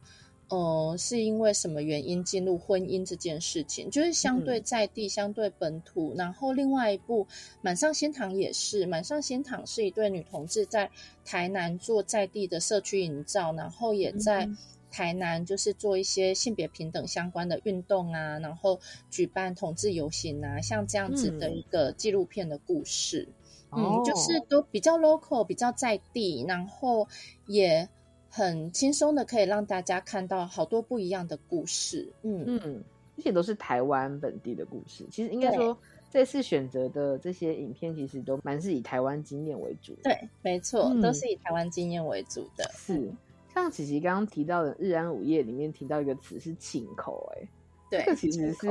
[0.49, 6.15] 呃是因为什么原因进入婚姻这件事情，就是相对在地、相对本土。
[6.17, 7.25] 然后另外一部
[7.61, 10.91] 《满上仙堂》也是，《满上仙堂》是一对女同志在
[11.25, 14.49] 台南做在地的社区营造，然后也在。
[14.89, 23.35] 台南就是做一些性别平等相关的运动啊，然后举办同志游行啊，像这样子的一个纪录片的故事，嗯，
[23.71, 24.03] 哦。
[24.05, 27.07] 就是都比较 local，比较在地，然后
[27.47, 27.89] 也
[28.29, 32.45] 很轻松的可以让大家看到好多不一样的故事，嗯。
[32.47, 32.85] 嗯，
[33.17, 35.07] 而且都是台湾本地的故事。
[35.11, 35.77] 其实应该说，
[36.11, 40.03] 这次选择的这些影片，其实都蛮是以台湾经验为主的。
[40.05, 41.01] 对，没错，嗯。
[41.01, 43.11] 都是以台湾经验为主的，是
[43.55, 47.49] 像琪琪刚刚提到的《日安午夜》里面提到一个词是“请口”，哎，
[47.91, 48.69] 对，这个其实是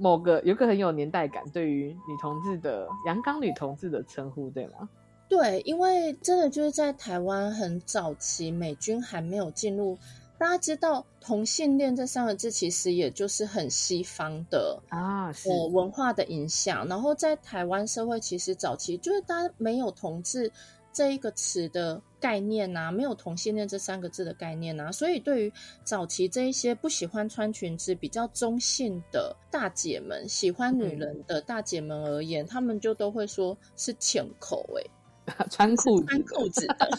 [0.00, 4.88] 某个有个很有年代感，对于女同志的阳刚女同志的称呼，对吗？
[5.28, 9.96] 对，因为真的就是在台湾很早期，美军还没有进入。
[10.38, 16.88] 大家知道同性恋这三个字，其实也就是很西方的啊，是呃文化的影响。
[16.88, 20.50] 然后在台湾社会，其实早期就是大家没有同志
[20.94, 25.52] 这一个词的概念啊，没有同性恋这三个字的概念啊，所以对于
[25.82, 36.06] 早期这一些不喜欢穿裙子、比较中性的大姐们，喜欢女人的大姐们而言，他们就都会说是浅口哎、 穿裤子。
[36.06, 36.90] 穿裤子的，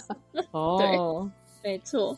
[0.52, 1.30] 哦，
[1.64, 2.18] 没错。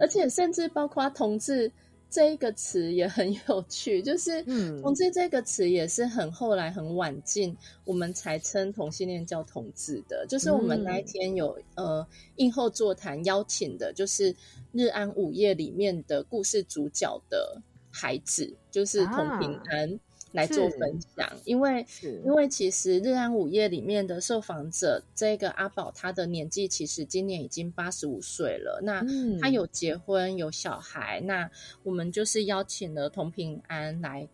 [0.00, 1.70] 而且甚至包括同志
[2.10, 10.26] 这一个词也很有趣， 就是嗯同志这个词也是很后来很晚近，我们才称同性恋叫同志的。
[10.28, 14.32] 就是我们那一天有、呃映后座谈邀请的，就是
[14.72, 20.00] 《日安午夜》里面的故事主角的孩子，就是童平安。
[20.32, 21.84] 来做分享，因为
[22.24, 28.80] 因为其实《日安午夜》里面的受访者，这个阿宝他的年纪其实今年已经八十五岁了。
[28.82, 29.38] 那嗯。
[29.40, 31.50] 他有结婚有小孩，那
[31.82, 34.28] 我们就是邀请了童平安来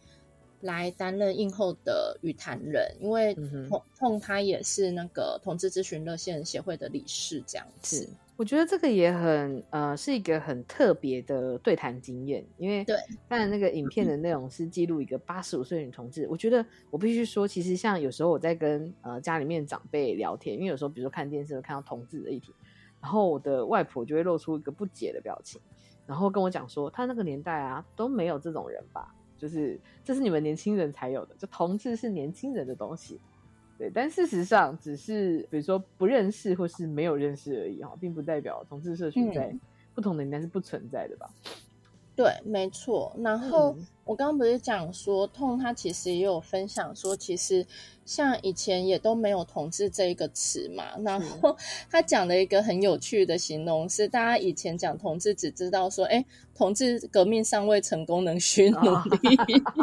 [0.61, 3.69] 来担任映后的语坛人，因为嗯哼。
[3.69, 8.09] 碰碰他也是那个同志咨询热线协会的理事，这样子是。
[8.37, 12.95] 我觉得这个也很呃是一个很特别的对谈经验，因为对，
[13.27, 16.27] 当然那个影片的内容是记录一个八十五岁女同志。
[16.29, 22.53] 我觉得我必须说，其实像有时候我在跟呃家里面长辈聊天，因为有时候比如说看电视会看到同志的议题，
[23.01, 25.59] 然后我的外婆就会露出一个不解的表情，
[26.07, 33.19] 然后跟我讲说，他那个年代啊都没有这种人吧，就是这是你们年轻人才有的，就同志是年轻人的东西。
[33.79, 39.61] 对，但事实上只是比如说不认识或是没有认识而已哈，并不代表同志社群在嗯
[39.95, 41.29] 不同的年代是不存在的吧。
[42.15, 43.15] 对，没错。
[43.19, 47.67] 然后嗯我刚刚不是讲说，痛他其实也有分享说，其实
[48.07, 50.97] 像以前也都没有“同志”这一个词嘛。
[51.05, 51.55] 然后
[51.91, 56.25] 他讲了一个很有趣的形容是，大家以前讲同志只知道说，哎，
[56.55, 59.37] 同志革命尚未成功，能需努力。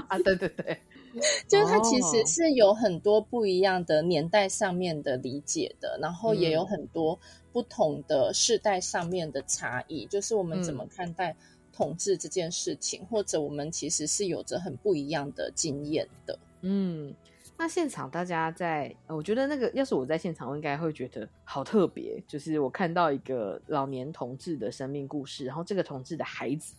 [0.08, 0.80] 啊， 对对对，
[1.48, 7.20] 就是它其实哦是有很多不一样的年代上面的理解的，然后也有嗯很多
[7.52, 11.36] 不同的世代上面的差异，就是我们怎么嗯看待
[11.72, 16.38] 统治这件事情，或者我们其实是有着很不一样的经验的。
[16.62, 17.14] 嗯，
[17.58, 22.22] 那现场大家在，呃我觉得那个要是我在现场，我应该会觉得好特别。
[22.28, 26.74] 就是我看到一个老年同志的生命故事，然后这个同志的孩子，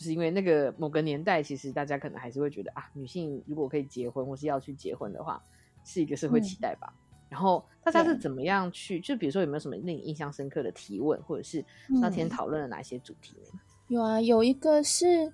[0.00, 5.44] 就是因为那个某个年代，其实大家可能还是会觉得啊，女性如果可以结婚或是要去结婚的话，
[5.84, 6.90] 是一个社会期待吧。
[7.28, 8.98] 然后大家是怎么样去？
[9.00, 13.60] 就比如说有没有什么令你印象深刻的提问，或者是那天嗯讨论了哪些主题呢？
[13.88, 15.30] 有啊，有一个是，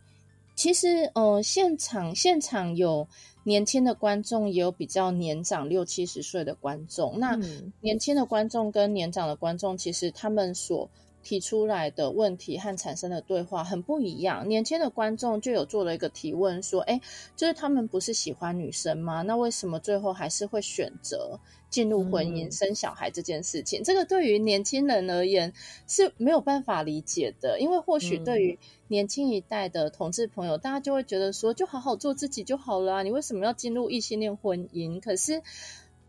[0.56, 3.06] 其实呃，现场现场有
[3.44, 7.20] 年轻的观众，也有比较年长六七十岁的观众。
[7.20, 10.90] 那嗯年轻的观众跟年长的观众，其实他们所
[11.26, 14.46] 提出来的问题和产生的对话很不一样。
[14.46, 17.00] 年轻的观众就有做了一个提问，说：“哎，
[17.34, 19.22] 就是他们不是喜欢女生吗？
[19.22, 23.82] 那为什么最后还是会选择进入婚姻、嗯生小孩这件事情？
[23.82, 25.52] 这个对于年轻人而言
[25.88, 28.56] 是没有办法理解的，因为或许对于
[28.86, 35.00] 年轻一代的同志朋友，大家就会觉得说，就好好做自己就好了啊，你为什么要进入异性恋婚姻？
[35.00, 35.42] 可是。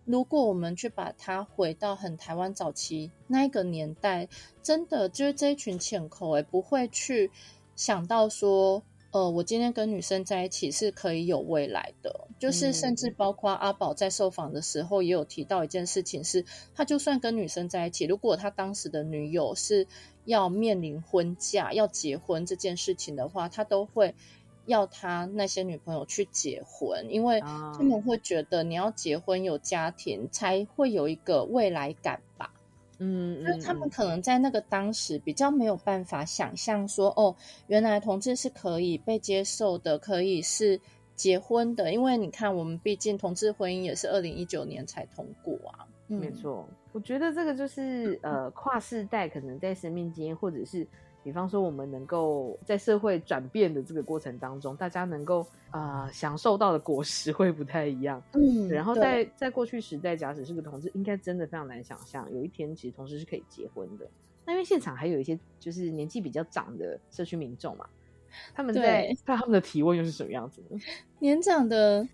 [0.07, 4.29] 如果我们去把它回到很台湾早期那一个年代，
[4.63, 7.29] 真的就是这一群浅口诶，不会去
[7.75, 8.81] 想到说，
[9.11, 12.27] 呃，我今天跟女生在一起是可以有未来的。
[12.39, 19.85] 就是甚至包括阿宝在受访的时候也有提到一件事情是，他就算跟女生在一起，如果他当时的女友是
[20.23, 24.15] 要面临婚嫁、要结婚这件事情的话，他都会。
[24.67, 32.53] 要他那些女朋友去结婚，因为啊他们会觉得你要结婚有家庭，才会有一个未来感吧。
[32.99, 37.35] 嗯，就是他们可能在那个当时比较没有办法想象说，哦，
[37.67, 40.79] 原来同志是可以被接受的，可以是
[41.15, 41.93] 结婚的。
[41.93, 45.85] 因为你看，我们毕竟同志婚姻也是二零一九年才通过啊。
[46.09, 50.87] 嗯没错，我觉得这个就是呃跨世代可能在生命经验，或者是
[51.27, 58.23] 比方说我们能够在社会转变的这个过程当中，大家能够呃享受到的果实会不太一样。
[58.31, 64.07] 嗯然后在在过去时代，假使是个同志，应该真的非常难想象有一天其实同志是可以结婚的。
[64.45, 67.85] 那因为现场还有一些就是年纪比较长的社区民众嘛，
[68.55, 70.79] 他们在对那他们的提问又是什么样子呢？
[71.19, 72.07] 年长的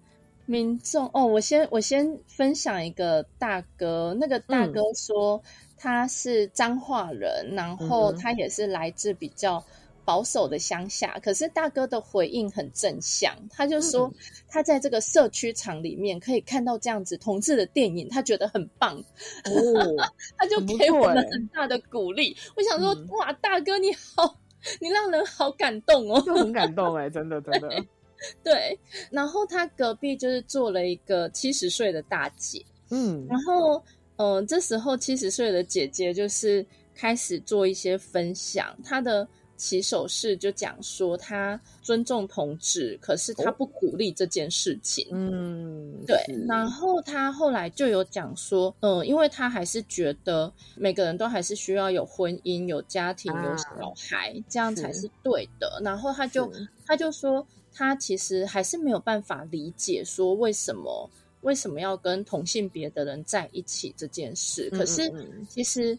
[0.48, 5.40] 民众哦，我先我先分享一个大哥，那个大哥说
[5.84, 9.62] 他是彰化人，然后他也是来自比较
[10.06, 14.14] 保守的乡下，可是大哥的回应很正向，他就说嗯
[14.48, 18.96] 他在这个社区场里面可以看到这样子同志的电影，他觉得很棒，
[19.44, 22.34] 哦，他就给我们错欸很大的鼓励。
[22.56, 24.40] 我想说，嗯哇，大哥你好，
[24.80, 27.70] 你让人好感动哦，就很感动哎、真的真的。
[28.42, 28.80] 对，
[29.12, 33.84] 然后他隔壁就是坐了一个七十岁的大姐，嗯然后，
[34.18, 45.08] 呃，这时候七十岁的姐姐就是开始做一些分享，她的起手式就讲说，她尊重同志，可是她不鼓励这件事情。
[45.12, 55.82] 嗯，对，然后她后来就有讲说，呃，因为她还是觉得每个人都还是需要有婚姻、有家庭、啊有小孩，这样才是是对的。
[55.84, 56.52] 然后她就
[56.86, 61.10] 她就说，她其实还是没有办法理解说为什么
[61.44, 64.68] 为什么要跟同性别的人在一起这件事。
[64.72, 65.14] 嗯可是
[65.48, 65.98] 其实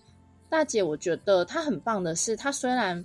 [0.50, 3.02] 大姐，我觉得她很棒的是，她虽然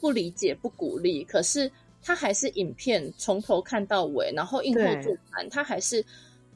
[0.00, 1.70] 不理解、不鼓励，可是
[2.02, 5.02] 她还是影片从头看到尾，然后映后对。
[5.02, 6.04] 座谈，她还是。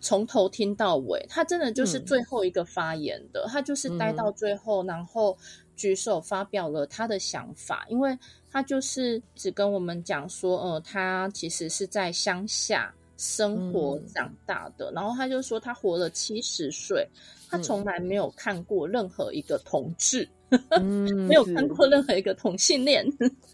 [0.01, 2.05] 从头听到尾，她真的就是嗯。
[2.05, 5.37] 最后一个发言的，她就是待嗯到最后，然后
[5.75, 8.17] 举手发表了她的想法，因为
[8.49, 13.99] 她就是只跟我们讲说，呃，她其实是在乡下生活。
[13.99, 17.07] 嗯长大的，然后他就说他活了七十岁，
[17.51, 17.63] 她嗯。
[17.63, 20.27] 从来没有看过任何一个同志，
[20.81, 23.05] 嗯没有看过任何一个同性恋，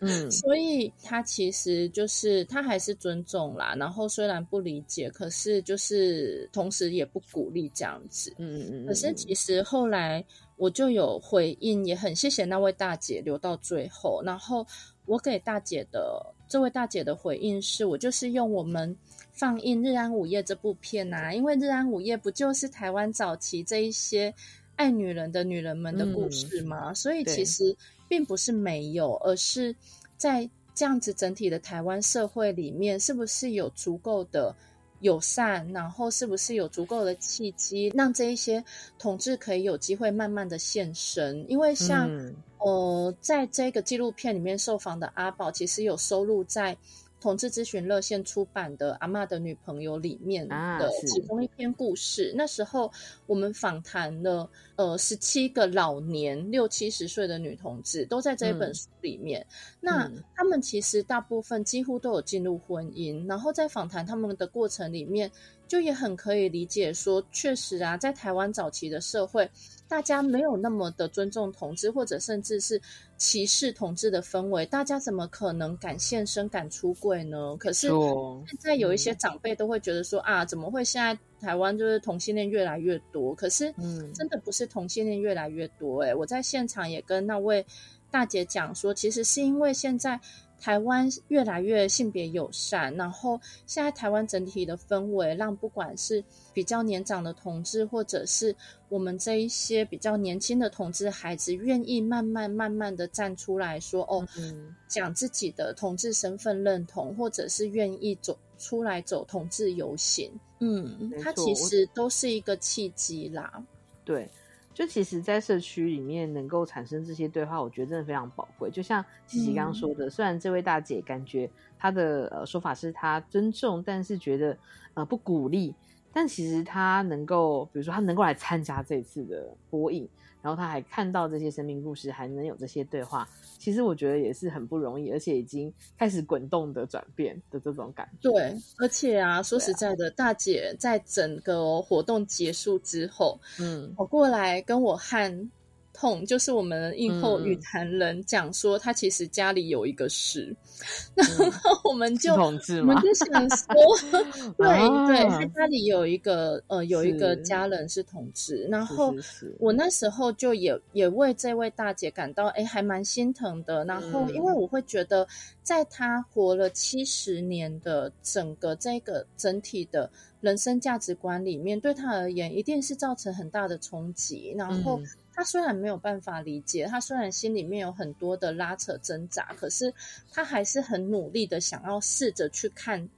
[0.01, 0.31] 嗯。
[0.31, 8.33] 所以他其实就是他还是尊重啦，然后虽然不理解，可是就是同时也不鼓励这样子。
[8.39, 8.85] 嗯嗯。
[8.85, 10.25] 嗯，可是其实后来
[10.57, 14.23] 我就有回应，也很谢谢那位大姐留到最后。
[14.25, 14.65] 然后
[15.07, 18.97] 我给大姐的这位大姐的回应是，我就是用我们
[19.35, 24.33] 放映《日安午夜》这部片啊，因为《日安午夜》不就是台湾早期这一些
[24.77, 26.95] 爱女人的女人们的故事吗？
[26.95, 27.77] 所以其实
[28.09, 29.75] 并不是没有，而是
[30.17, 34.55] 在这样子整体的台湾社会里面，是不是有足够的
[35.01, 38.65] 友善，然后是不是有足够的契机，让这一些
[39.01, 41.45] 同志可以有机会慢慢的现身？
[41.51, 46.77] 因为像、嗯呃，在这个纪录片里面受访的阿宝，其实有收录在
[47.25, 52.31] 同志咨询热线出版的《阿嬷的女朋友》里面啊的其中一篇故事。
[52.37, 52.93] 那时候
[53.25, 54.47] 我们访谈了
[54.77, 59.47] 呃十七个老年六七十岁的女同志，都在这一本嗯书里面。
[59.81, 65.31] 那嗯他们其实大部分几乎都有进入婚姻，然后在访谈他们的过程里面，
[65.67, 69.51] 就也很可以理解说，确实啊，在台湾早期的社会，
[69.89, 72.81] 大家没有那么的尊重同志，或者甚至是
[73.17, 77.57] 歧视同志的氛围，大家怎么可能敢现身、敢出柜呢？
[77.59, 83.35] 可是现在有一些长辈都会觉得说啊，怎么会现在台湾就是同性恋越来越多？
[83.35, 87.65] 可是嗯真的不是同性恋越来越多、欸，我在现场也跟那位
[88.11, 90.21] 大姐讲说，其实是因为现在
[90.61, 98.55] 台湾越来越性别友善，然后现在台湾整体的氛围，让不管是比较年长的同志，或者是
[98.89, 110.31] 我们这一些比较年轻的同志孩子，愿意慢慢慢慢的站出来说，哦，嗯讲自己的同志身份认同，或者是愿意走出来走同志游行，
[110.61, 113.63] 嗯没，它其实都是一个契机啦。
[114.05, 114.29] 对，
[114.75, 118.69] 就其实，在社区里面能够产生这些对话，我觉得真的非常宝贵。
[118.69, 121.49] 就像琪琪刚刚说的，虽然这位大姐感觉
[121.79, 124.59] 她的呃说法是她尊重，但是觉得
[124.95, 125.73] 呃不鼓励，
[126.13, 130.09] 但其实她能够，比如说她能够来参加这次的播映，
[130.45, 133.27] 然后他还看到这些生命故事，还能有这些对话，
[133.57, 138.31] 其实我觉得也是很不容易，而且已经开始滚动的转变的这种感觉。
[138.31, 145.49] 对，而且啊，说实在的，大姐在整个活动结束之后，嗯，跑过来跟我和
[145.95, 147.47] 痛，就是我们映后嗯。
[147.47, 150.55] 语坛人讲说，他其实家里有一个事，
[151.15, 153.75] 然后我们就我们就想说，
[154.59, 155.07] 对、啊。
[155.07, 159.15] 对，他家里有一个呃有一个家人是同志，然后
[159.59, 164.57] 我那时候就也也为这位大姐感到哎还蛮心疼的，然后因为嗯。
[164.65, 165.27] 我会觉得，
[165.63, 174.55] 在她活了七十年的整个这个整体的人生价值观里面，对他而言一定是造成很大的冲击。
[174.57, 174.99] 然后
[175.35, 179.93] 嗯她虽然没有办法理解，他虽然心里面有很多的拉扯挣扎，可是
[180.31, 183.09] 他还是很努力的想要试着去看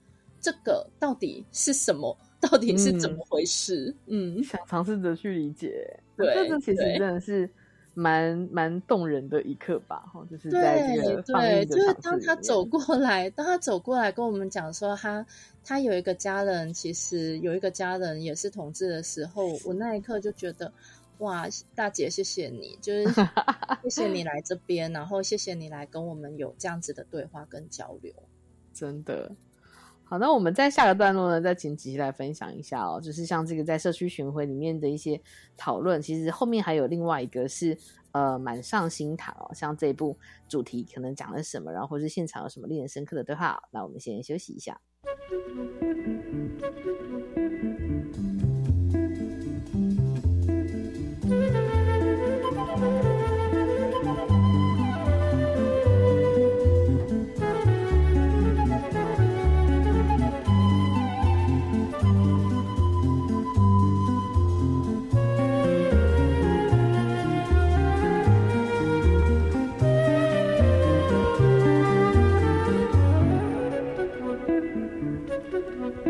[0.40, 3.94] 这个到底是什么，到底是怎么回事。
[4.06, 7.48] 嗯，想尝试着去理解，对这这其实真的是
[7.92, 15.24] 蛮蛮动人的一刻吧，哈，就是在这对个对，就是当他走过来，当他走过来跟我们讲说他
[15.62, 20.72] 他有一个家人，其实有一个家人也是同志的时候，我那一刻就觉得，
[21.18, 23.04] 哇，大姐谢谢你，就是
[23.84, 28.12] 谢谢你来这边，然后谢谢你来跟我们有这样子的对话跟交流。
[28.72, 29.34] 真的。
[30.08, 35.20] 好，那我们在下个段落呢，再请琪琪来分享一下哦，就是像这个在社区巡回里面的一些
[35.56, 37.76] 讨论，其实后面还有另外一个是
[38.12, 40.16] 呃满上心堂哦，像这一部
[40.48, 44.80] 主题可能讲了什么，然后或是现场有什么令人深刻的对话哦，那我们先休息一下。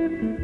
[0.06, 0.35] Mm-hmm.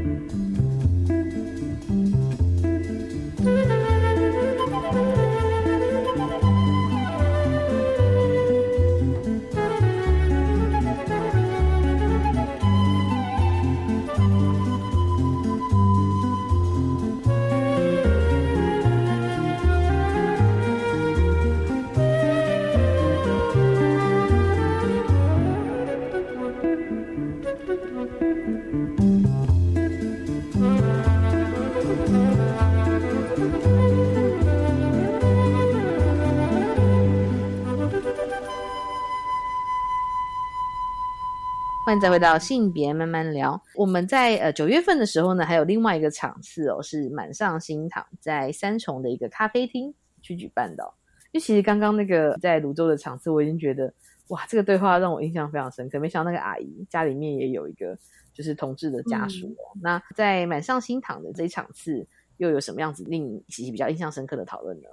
[41.92, 43.62] 欢迎再回到性别慢慢聊。
[43.74, 50.88] 我们在呃九月份的时候呢，还有另外一个场次哦，是满上新堂在三重的一个咖啡厅去举办的、哦。
[51.32, 53.92] 因为其实刚刚那个在泸州的场次，我已经觉得
[54.28, 56.00] 哇，这个对话让我印象非常深刻。
[56.00, 57.94] 没想到那个阿姨家里面也有一个
[58.32, 59.76] 就是同志的家属哦。
[59.82, 62.06] 那在满上新堂的这一场次，
[62.38, 64.88] 又有什么样子令琪琪比较印象深刻的讨论呢？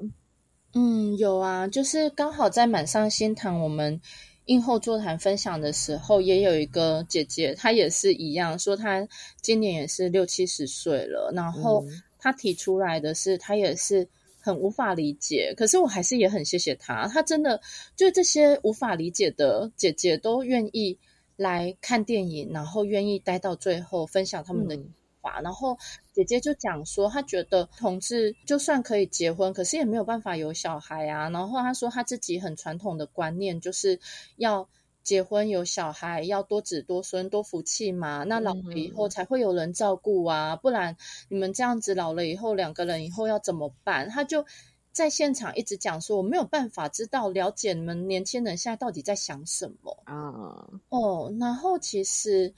[0.73, 4.01] 嗯，有啊，就是刚好在满上新堂，我们
[4.49, 9.07] 映后座谈分享的时候，也有一个姐姐，她也是一样，说她
[9.41, 11.85] 今年也是六七十岁了，然后
[12.17, 14.07] 她提出来的是，她也是
[14.39, 17.61] 很无法理解，可是我还是也很谢谢她，她真的
[17.95, 20.97] 就这些无法理解的姐姐都愿意
[21.35, 24.77] 来看电影，然后愿意待到最后分享他们的。
[25.21, 25.77] 法，然后
[26.19, 31.29] 姐姐就讲说，她觉得同志就算可以结婚，可是也没有办法有小孩啊。
[31.29, 33.97] 然后她说，她自己很传统的观念就是
[34.35, 34.67] 要
[35.01, 38.25] 结婚有小孩，要多子多孙多福气嘛。
[38.25, 40.97] 那老了以后才会有人照顾啊，不然
[41.29, 44.09] 你们这样子老了以后，两个人以后要怎么办？
[44.09, 44.45] 她就
[44.91, 50.67] 在现场一直讲说，我没有办法知道了解你们年轻人现在到底在想什么啊。
[50.89, 52.53] 哦，然后其实。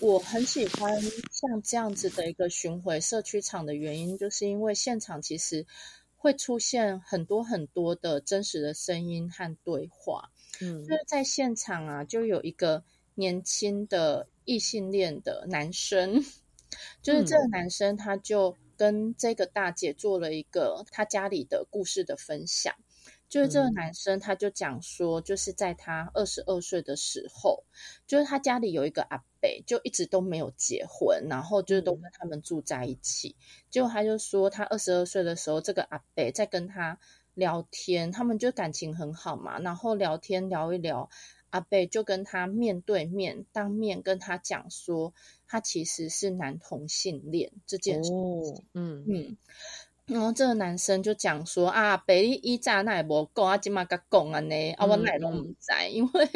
[0.00, 5.64] 我很喜欢像这样子的一个巡回社区场的原因，就是因为现场其实
[6.16, 10.30] 会出现很多很多的真实的声音和对话。
[10.60, 12.84] 嗯，就是在现场啊，就有一个
[13.14, 16.22] 年轻的异性恋的男生，
[17.00, 22.74] 就是这个男生他就跟这个大姐做了一个他家里的故事的分享。
[23.28, 27.64] 就是这个男生，他就讲说，就是在他二十二岁的时候，
[28.06, 33.34] 就是他家里有一个阿伯，就一直都没有结婚，然后就是都跟他们住在一起。
[33.70, 37.00] 结果他就说，他二十二岁的时候，这个阿伯在跟他
[37.34, 41.10] 聊天，他们就感情很好嘛，然后聊天聊一聊，
[41.50, 45.12] 阿伯就跟他面对面当面跟他讲说，
[45.48, 48.64] 他其实是男同性恋这件事情。
[48.74, 49.36] 嗯嗯。
[50.06, 56.28] 然后这个男生就讲说啊，北利一炸那也无够啊，今嘛个讲啊呢，啊我奶拢唔在，因为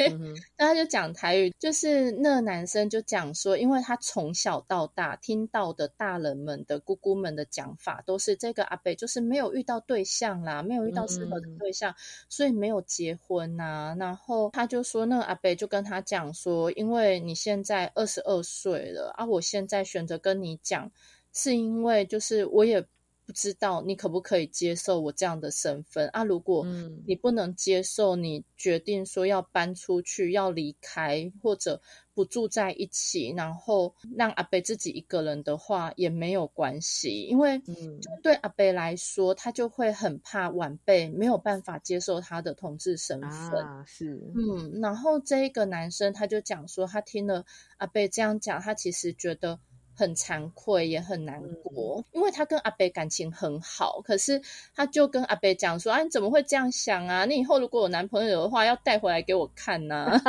[0.57, 11.93] 那 他就讲台语，就是那个男生就讲说，因为他从小到大听到的大人们的姑姑们的讲法，都是这个阿北就是没有遇到对象啦，没有遇到适合的对象，
[12.27, 13.95] 所以没有结婚呐。
[13.99, 20.91] 然后他就说，那个阿北就跟他讲说，因为你现在二十二岁了啊，我现在选择跟你讲，
[21.31, 22.83] 是因为就是我也。
[23.29, 26.23] 不知道你可不可以接受我这样的身份啊？
[26.23, 26.65] 如果
[27.05, 31.79] 你不能接受，你决定说要搬出去、要离开，或者
[32.15, 43.63] 不住在一起，然后让阿贝自己一个人的话也没有关系，因为就对阿贝来说，他就会很怕晚辈没有办法接受他的同志身份。
[43.85, 47.45] 是，嗯，然后这一个男生他就讲说，他听了
[47.77, 49.59] 阿贝这样讲，他其实觉得。
[49.99, 54.41] 很惭愧，也很难过，因为他跟阿北感情很好，可是
[54.73, 57.25] 他就跟阿北讲说：“啊，你怎么会这样想啊？
[57.25, 60.09] 你以后如果有男朋友的话，要带回来给我看呢。”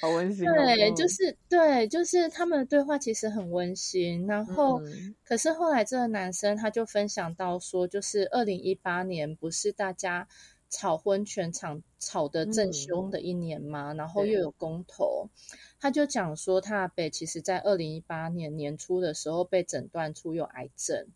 [0.00, 0.44] 好温馨。
[0.44, 4.26] 对，就是对，就是他们的对话其实很温馨。
[4.26, 4.80] 然后，
[5.22, 10.26] 可是后来这个男生他就分享到说，就是二零一八年不是大家
[10.74, 13.94] 吵婚全场吵得正凶的一年嘛？
[13.94, 15.30] 然后又有公投。
[15.78, 21.06] 他就讲说，他阿北其实在二零一八年年初的时候被诊断出有癌症。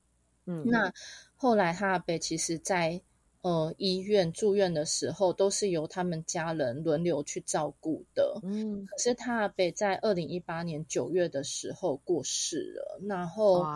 [0.47, 0.93] 嗯，那
[1.35, 3.01] 后来他阿北其实，在
[3.41, 8.39] 呃医院住院的时候，都是由他们家人轮流去照顾的。
[8.45, 13.01] 嗯，可是他阿北在二零一八年九月的时候过世了。
[13.09, 13.67] 然后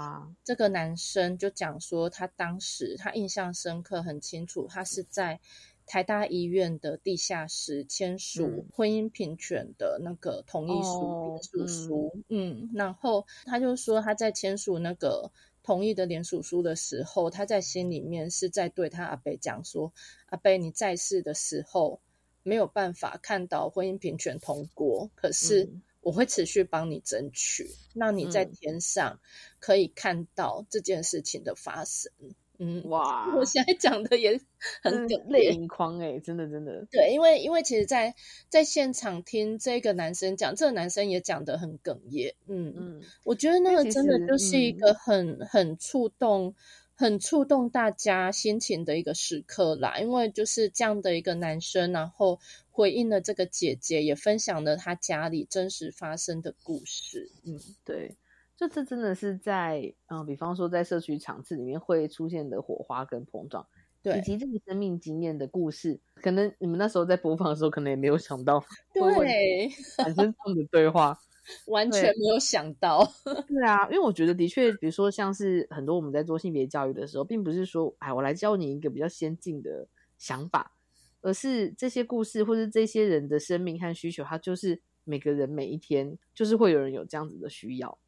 [0.44, 5.40] 这个男生就讲说，他当时他印象深刻，很清楚，他是在。
[5.86, 15.30] 台大医院的地下室签署婚姻平权的那个同意书联署书，嗯，然后他就说他在签署那个
[15.62, 19.92] 同意的联署书的时候，他在心里面是在对他阿贝讲说：
[20.26, 22.00] 阿贝你在世的时候
[22.42, 25.68] 没有办法看到婚姻平权通过，可是
[26.00, 29.20] 我会持续帮你争取，让你在天上
[29.60, 32.10] 可以看到这件事情的发生。
[32.18, 32.34] 嗯
[32.84, 34.40] 哇， 我现在讲的也
[34.82, 36.86] 很泪盈眶哎，真的真的。
[36.90, 38.14] 对，因为因为其实，在
[38.48, 42.34] 在现场听这个男生讲，这个男生也讲的很哽咽。
[42.46, 46.54] 嗯嗯，我觉得那个真的就是一个很很触动、
[46.94, 49.98] 很触动大家心情的一个时刻啦。
[49.98, 52.38] 因为就是这样的一个男生，然后
[52.70, 57.30] 回应了这个姐姐，也分享了他家里真实发生的故事。
[57.44, 58.14] 嗯，对。
[58.56, 63.66] 就这真的是在嗯，比方说在社区场次里面会出现的火花跟碰撞，
[64.02, 68.62] 对，以及这个生命经验的故事，可能你们那时候在播放的时候，可能也没有想到，
[68.94, 71.18] 对，产生这样的对话，
[71.66, 73.04] 完全没有想到。
[73.24, 79.88] 对啊，因为我觉得的确，比如说像是很多我们在做性别教育的时候，并不是说，哎，我来教你一个比较先进的
[80.18, 80.72] 想法，
[81.20, 87.98] 而是这些故事或是这些人的生命和需求，它就是每个人每一天就是会有人有这样子的需要。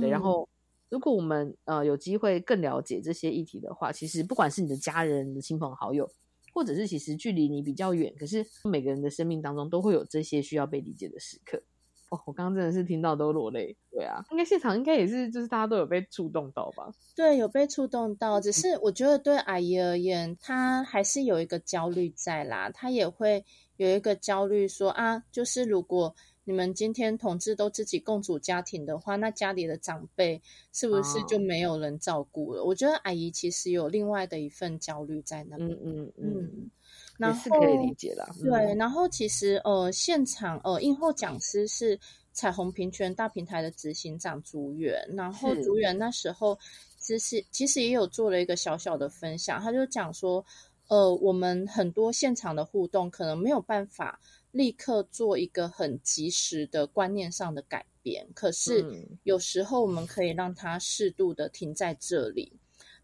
[0.00, 0.48] 对，然后
[0.88, 6.10] 如果我们呃有机会更了解这些议题的话，其实不管是你的家人、的亲朋好友，
[6.54, 11.62] 或者是其实距离你比较远，可是每个人的生命当中都会有这些需要被理解的时刻。
[12.10, 13.76] 哦，我刚刚真的是听到都落泪。
[13.90, 16.90] 对啊，应该现场应该也是，就是大家都有被触动到吧？
[17.14, 18.40] 对，有被触动到。
[18.40, 22.70] 只是我觉得对阿姨而言，她还是有一个焦虑在啦。
[22.70, 23.44] 她也会
[23.76, 26.14] 有一个焦虑，说啊，就是如果
[26.48, 30.40] 你们今天同志都自己共组家庭的话，那家里的长辈
[30.72, 32.64] 是不是就没有人照顾了？
[32.64, 35.68] 我觉得阿姨其实有另外的一份焦虑在那边。
[35.72, 36.70] 嗯嗯嗯。
[37.18, 38.26] 然后可以理解啦。
[38.40, 42.00] 对，然后其实呃，现场呃，映后讲师是
[42.32, 46.58] 彩虹平权大平台的执行长朱元，然后朱元那时候
[46.98, 50.42] 其实其实也有做了一个小小的分享，他就讲说，
[50.88, 54.18] 呃，我们很多现场的互动可能没有办法
[54.58, 58.84] 立刻做一个很及时的观念上的改变，可是
[59.22, 62.52] 有时候我们可以让它适度的停在这里。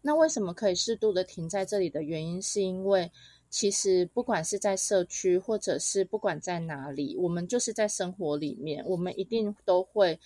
[0.01, 3.09] 那为什么可以适度的停在这里的原因，是因为。
[3.47, 10.19] 其实不管是在社区，或者是不管在哪里，我们就是在生活里面，我们一定都会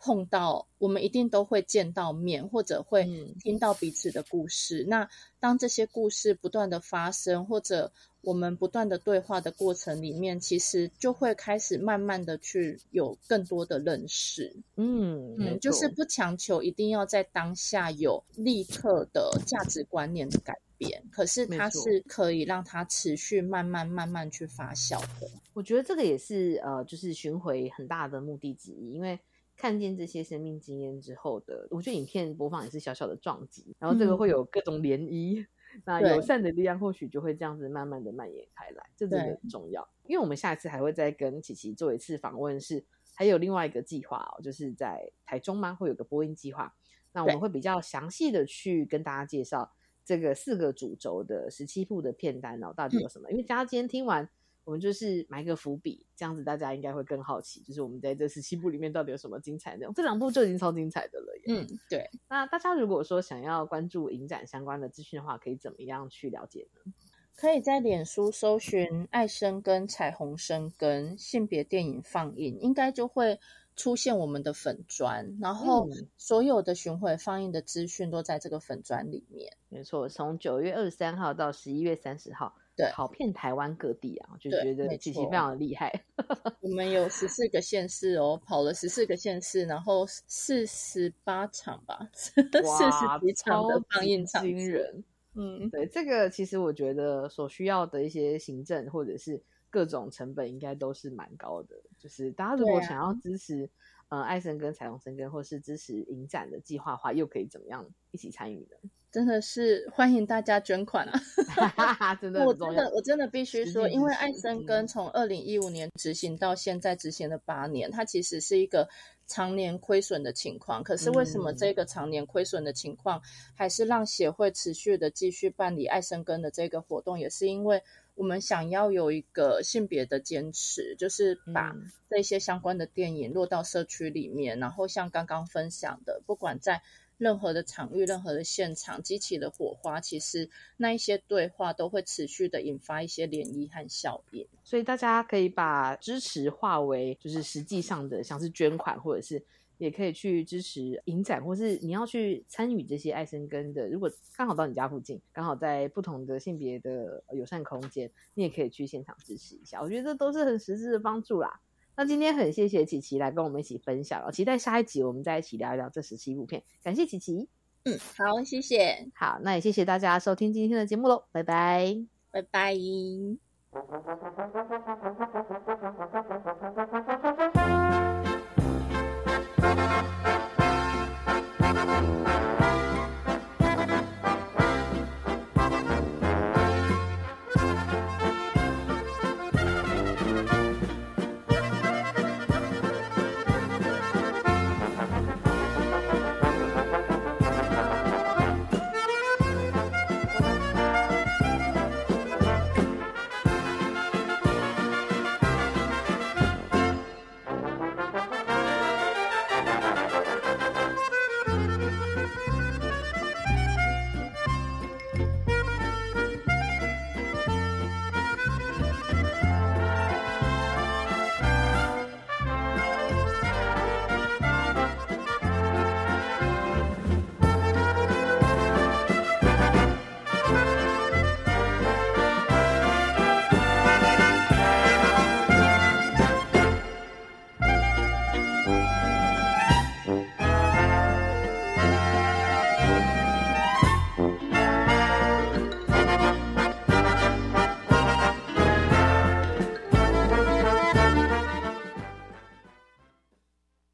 [0.00, 3.04] 碰到，我们一定都会见到面，或者会
[3.40, 4.84] 听到彼此的故事。
[4.88, 5.08] 那
[5.38, 7.92] 当这些故事不断的发生，或者
[8.26, 14.54] 我们不断的对话的过程里面，其实就会开始慢慢的去有更多的认识。
[14.74, 20.54] 嗯嗯，就是不强求一定要在当下有立刻的价值观念的改。
[20.78, 25.26] 变，可是它是可以让它持续慢慢慢慢去发酵的。
[25.54, 29.18] 我觉得这个也是呃，就是巡回很大的目的之一，因为
[29.56, 35.46] 看见这些生命经验之后的，我觉得影片播放也是小小的撞击，然后这个会有各种涟漪，
[35.84, 39.86] 那友善的力量或许就会这样子慢慢的蔓延开来，这真的很重要。
[40.04, 45.74] 因为我们下一次还会再跟琪琪做一次访问，是还有另外一个计划哦，就是在台中吗？
[45.74, 46.74] 会有个播音计划，
[47.12, 49.72] 那我们会比较详细的去跟大家介绍。
[50.04, 53.28] 这个四个主轴的十七部的片单哦，到底有什么？
[53.32, 54.28] 因为大家今天听完，
[54.66, 59.94] 我们就是埋个伏笔，这样子大家应该会更好奇，就是我们在这十七部里面到底有什么精彩内容？
[59.94, 61.32] 这两部就已经超精彩的了。
[61.48, 62.10] 嗯，对。
[62.28, 66.92] 那大家如果说想要关注影展相关的资讯的话，可以怎么样去了解呢？
[67.36, 73.38] 可以在脸书搜寻“爱生跟彩虹生跟性别电影放映”，应该就会。
[73.78, 75.86] 出现我们的粉砖，然后
[76.16, 79.54] 所有的巡回放映的资讯都在这个粉砖里面。
[79.68, 86.04] 没错，从九月二十三号到十一月三十号，对，跑遍台湾各地啊，就觉得琪琪非常的厉害。
[86.60, 95.02] 我们有十四个县市哦，跑了十四个县市，然后四十八场吧，四十几场的放映场，惊人。
[95.34, 99.42] 嗯，对，这个其实我觉得所需要的一些行政或者是。
[99.68, 103.68] 各种成本应该都是蛮高的，就是大家如果想要支持
[104.08, 108.90] 呃爱森跟彩虹生根，或是支持影展的计划的话，又可以怎么样一起参与呢？
[109.16, 111.18] 真的是欢迎大家捐款啊！
[112.20, 118.86] 真的，我真的我真的必须说，因为爱森根从二零一五年执行到现在执行了八年，它其实是一个
[119.26, 120.84] 常年亏损的情况。
[120.84, 123.22] 可是为什么这个常年亏损的情况
[123.54, 127.82] 还是让协会持续的继续办理爱森根的这个活动，也是因为。
[128.16, 131.76] 我们想要有一个性别的坚持，就是把
[132.08, 136.80] 这些相关的电影落到社区里面，然后像刚刚分享的，不管在
[137.18, 144.46] 任何的场域、任何的现场激起的火花，其实那一些对话都会持续的引发一些涟漪和效应。
[144.64, 149.42] 所以大家可以把支持化为就是实际上的，像是捐款或者是。
[149.78, 153.86] 也可以去支持影展，或是你要去参与这些爱生根的。
[153.86, 159.82] 如果刚好到你家附近，刚好在不同的性别的友善空间，你也可以去现场支持一下。
[159.82, 161.60] 我觉得都是很实质的帮助啦。
[161.96, 166.62] 那今天很谢谢琪琪来跟我们一起分享哦，期待下一集我们再一起聊一聊这十七部片。
[166.82, 167.48] 感谢琪琪，
[167.84, 171.96] 嗯，好，谢谢，好，那也谢谢大家收听今天的节目喽，拜拜，
[172.30, 172.74] 拜拜。